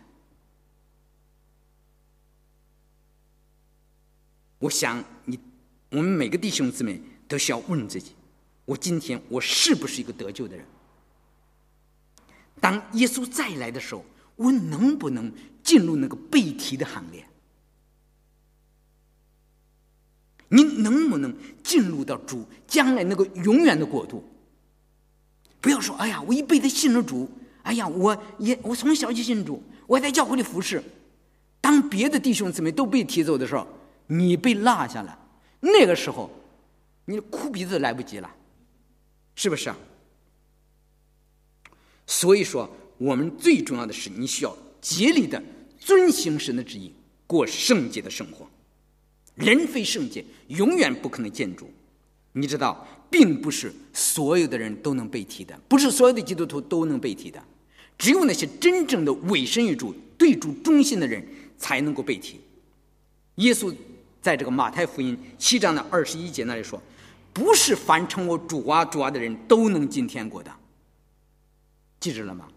[4.57, 5.39] 我想你，
[5.91, 8.11] 我们每个弟兄姊妹都需要问自己：
[8.65, 10.65] 我今天我是不是一个得救的人？
[12.59, 14.03] 当耶稣再来的时候，
[14.35, 15.31] 我能不能
[15.63, 17.25] 进入那个被提的行列？
[20.49, 24.23] 你能不能进入到主将来那个永远的国度？
[25.61, 27.29] 不要说，哎呀，我一辈子信了主，
[27.63, 30.83] 哎呀，我也我从小就信主，我在教会里服侍。
[31.61, 33.67] 当别的弟兄姊妹都被提走的时候，
[34.07, 35.19] 你被落下了，
[35.59, 36.31] 那个时候，
[37.05, 38.31] 你哭鼻子来不及了，
[39.35, 39.71] 是不是？
[42.11, 45.41] 所以说，我们最重要的是，你需要竭力的
[45.79, 46.91] 遵行神的旨意，
[47.27, 48.49] 过圣洁的生活。
[49.35, 51.69] 人非圣洁，永远不可能见主。
[52.31, 57.39] 你知道，并不是所有的人都能被提的，不是所有的基督徒都能被提的，
[57.95, 61.23] 只有那些真正的委身于主、对主忠心的人
[61.59, 62.39] 才能够被提。
[63.35, 63.71] 耶稣
[64.19, 66.81] 在这个马太福音七章的二十一节那里说
[67.31, 70.51] ：“不是凡称我主啊主啊的人都能进天国的。”
[71.99, 72.47] 记住了吗？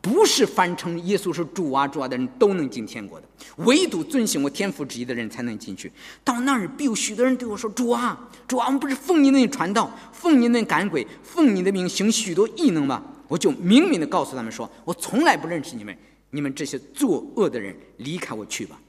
[0.00, 3.26] 不是凡称耶稣是主啊主啊的人都能进天国的，
[3.56, 5.90] 唯独遵行我天父旨意的人才能进去。
[6.22, 15.94] 到那儿必有许多人对我说：“主啊主啊，我们不是奉你的名传道，奉你的赶鬼，奉你的名行许多异能吗？”我就明明的告诉他们说：“我从来不认识你们，
[16.30, 18.80] 你们这些作恶的人，离开我去吧。”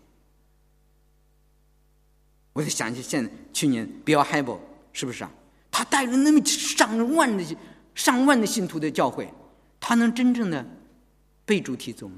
[2.53, 4.59] 我就想起现在去年 Bill Hybel
[4.93, 5.31] 是不是啊？
[5.71, 7.43] 他带了那么上万的
[7.95, 9.27] 上万的信徒的教会，
[9.79, 10.65] 他能真正的？
[11.45, 12.17] 被主提走吗？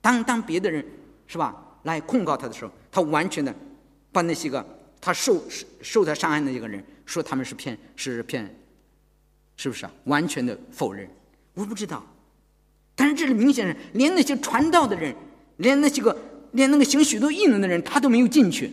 [0.00, 0.82] 当当别的人
[1.26, 3.54] 是吧来控告他的时候，他完全的
[4.10, 4.64] 把那些个
[4.98, 5.42] 他受
[5.82, 8.58] 受他伤害的那个人说他们是骗是骗，
[9.58, 9.92] 是不是啊？
[10.04, 11.06] 完全的否认。
[11.52, 12.02] 我不知道，
[12.94, 15.14] 但是这里明显是连那些传道的人，
[15.58, 16.16] 连那些个
[16.52, 18.72] 连那个行许多异能的人，他都没有进去。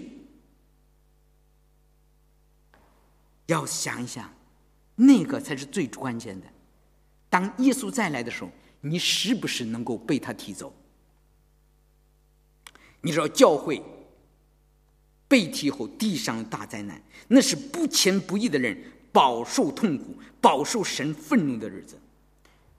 [3.47, 4.33] 要想一想，
[4.95, 6.47] 那个才是最关键的。
[7.29, 8.51] 当耶稣再来的时候，
[8.81, 10.73] 你是不是能够被他提走？
[13.01, 13.81] 你知道教会
[15.27, 18.77] 被提后，地上大灾难，那是不虔不义的人
[19.11, 21.99] 饱受痛苦、饱受神愤怒的日子。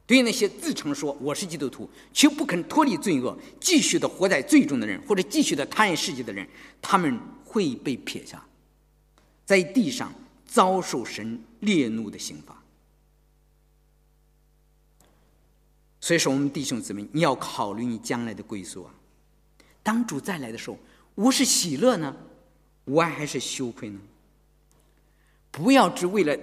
[0.06, 6.48] 对于那些自称说我是基督徒，却不肯脱离罪恶、继续的活在罪中的人，或者继续的贪爱世界的人，
[6.80, 8.44] 他们会被撇下，
[9.44, 10.12] 在地上
[10.44, 12.62] 遭受神烈怒的刑罚。
[16.06, 18.94] 所以说，我们弟兄姊妹，你要考虑你将来的归宿啊。
[19.82, 20.78] 当主再来的时候，
[21.16, 22.14] 我是喜乐呢，
[22.84, 23.98] 我还是羞愧呢？
[25.50, 26.38] 不要只为了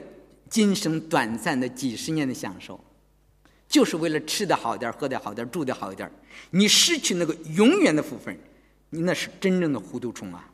[0.49, 2.77] 今生短暂的几十年的享受。
[3.69, 6.11] 就是为了吃的好点喝的好点住的好一点
[6.49, 8.37] 你失去那个永远的福分，
[8.89, 10.51] 你那是真正的糊涂虫啊！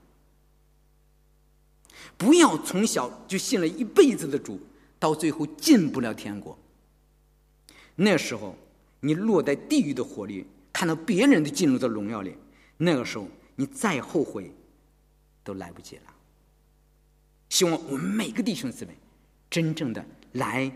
[2.15, 4.61] 不要从小就信了一辈子的主，
[4.99, 6.55] 到最后进不了天国。
[7.95, 8.55] 那时候
[8.99, 12.35] 你落在地狱的火里，看到别人都进入到荣耀里，
[12.77, 14.51] 那个时候你再后悔
[15.43, 16.03] 都来不及了。
[17.49, 18.95] 希望我们每个弟兄姊妹
[19.49, 20.71] 真正的来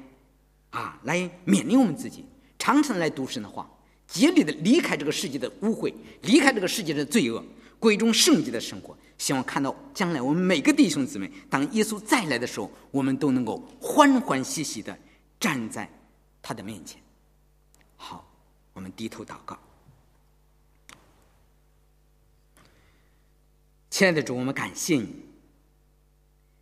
[0.72, 2.26] 啊，来勉励我们自己。
[2.58, 3.70] 常常来读神的话，
[4.08, 7.44] 竭力的离开这个世界的污秽，离开这个世界的罪恶，
[7.78, 8.98] 归中圣洁的生活。
[9.18, 14.98] 希望看到将来我们每个弟兄姊妹，当耶稣再来的时候，我们都能够欢欢喜喜的
[15.40, 15.90] 站在
[16.42, 17.00] 他的面前。
[17.96, 18.26] 好，
[18.74, 19.58] 我们低头祷告。
[23.90, 25.14] 亲爱的主，我们感谢你，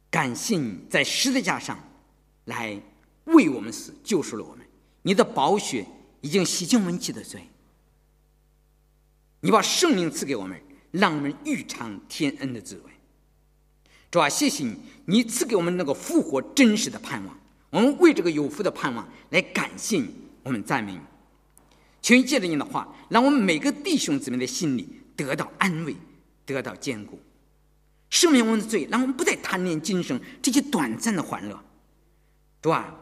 [0.09, 1.79] 感谢你在十字架上
[2.45, 2.77] 来
[3.25, 4.67] 为我们死，救赎了我们。
[5.01, 5.85] 你的宝血
[6.19, 7.47] 已经洗净我们的罪，
[9.39, 10.61] 你把生命赐给我们，
[10.91, 12.91] 让我们欲尝天恩的滋味。
[14.11, 17.39] 主啊，谢谢你，你赐给我们那个复活真实的盼望。
[17.69, 20.13] 我们为这个有福的盼望来感谢你，
[20.43, 20.99] 我们赞美你。
[22.01, 25.95] 请借着你的话，让我们每个弟兄姊妹的心里得到安慰，
[26.45, 27.19] 得到坚固，
[28.09, 31.63] 赦免我们的罪，让我们不再贪恋今生这些短暂的欢乐。
[32.61, 32.97] 对吧。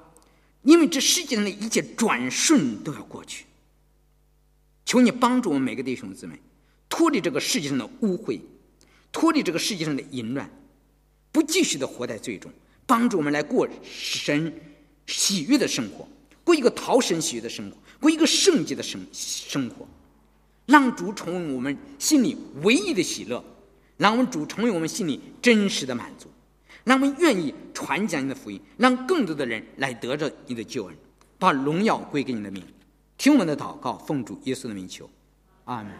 [0.63, 3.45] 因为这世界上的一切转瞬都要过去，
[4.85, 6.37] 求你帮助我们每个弟兄姊妹
[6.89, 8.41] 脱离这个世界上的污秽，
[9.09, 10.49] 脱离这个世界上的淫乱，
[11.31, 12.51] 不继续的活在罪中，
[12.85, 14.53] 帮助我们来过神
[15.07, 16.05] 喜悦的生活，
[16.49, 19.87] 过一个讨神喜悦的生活，过一个圣洁的生生活，
[20.65, 23.43] 让主成为我们心里唯一的喜乐，
[23.97, 26.27] 让我们主成为我们心里真实的满足。
[26.83, 30.95] 让我们愿意传讲你的福音，让更多的人来得着你的救恩，
[31.37, 32.63] 把荣耀归给你的名。
[33.15, 35.07] 听我们的祷告，奉主耶稣的名求，
[35.65, 35.93] 阿门。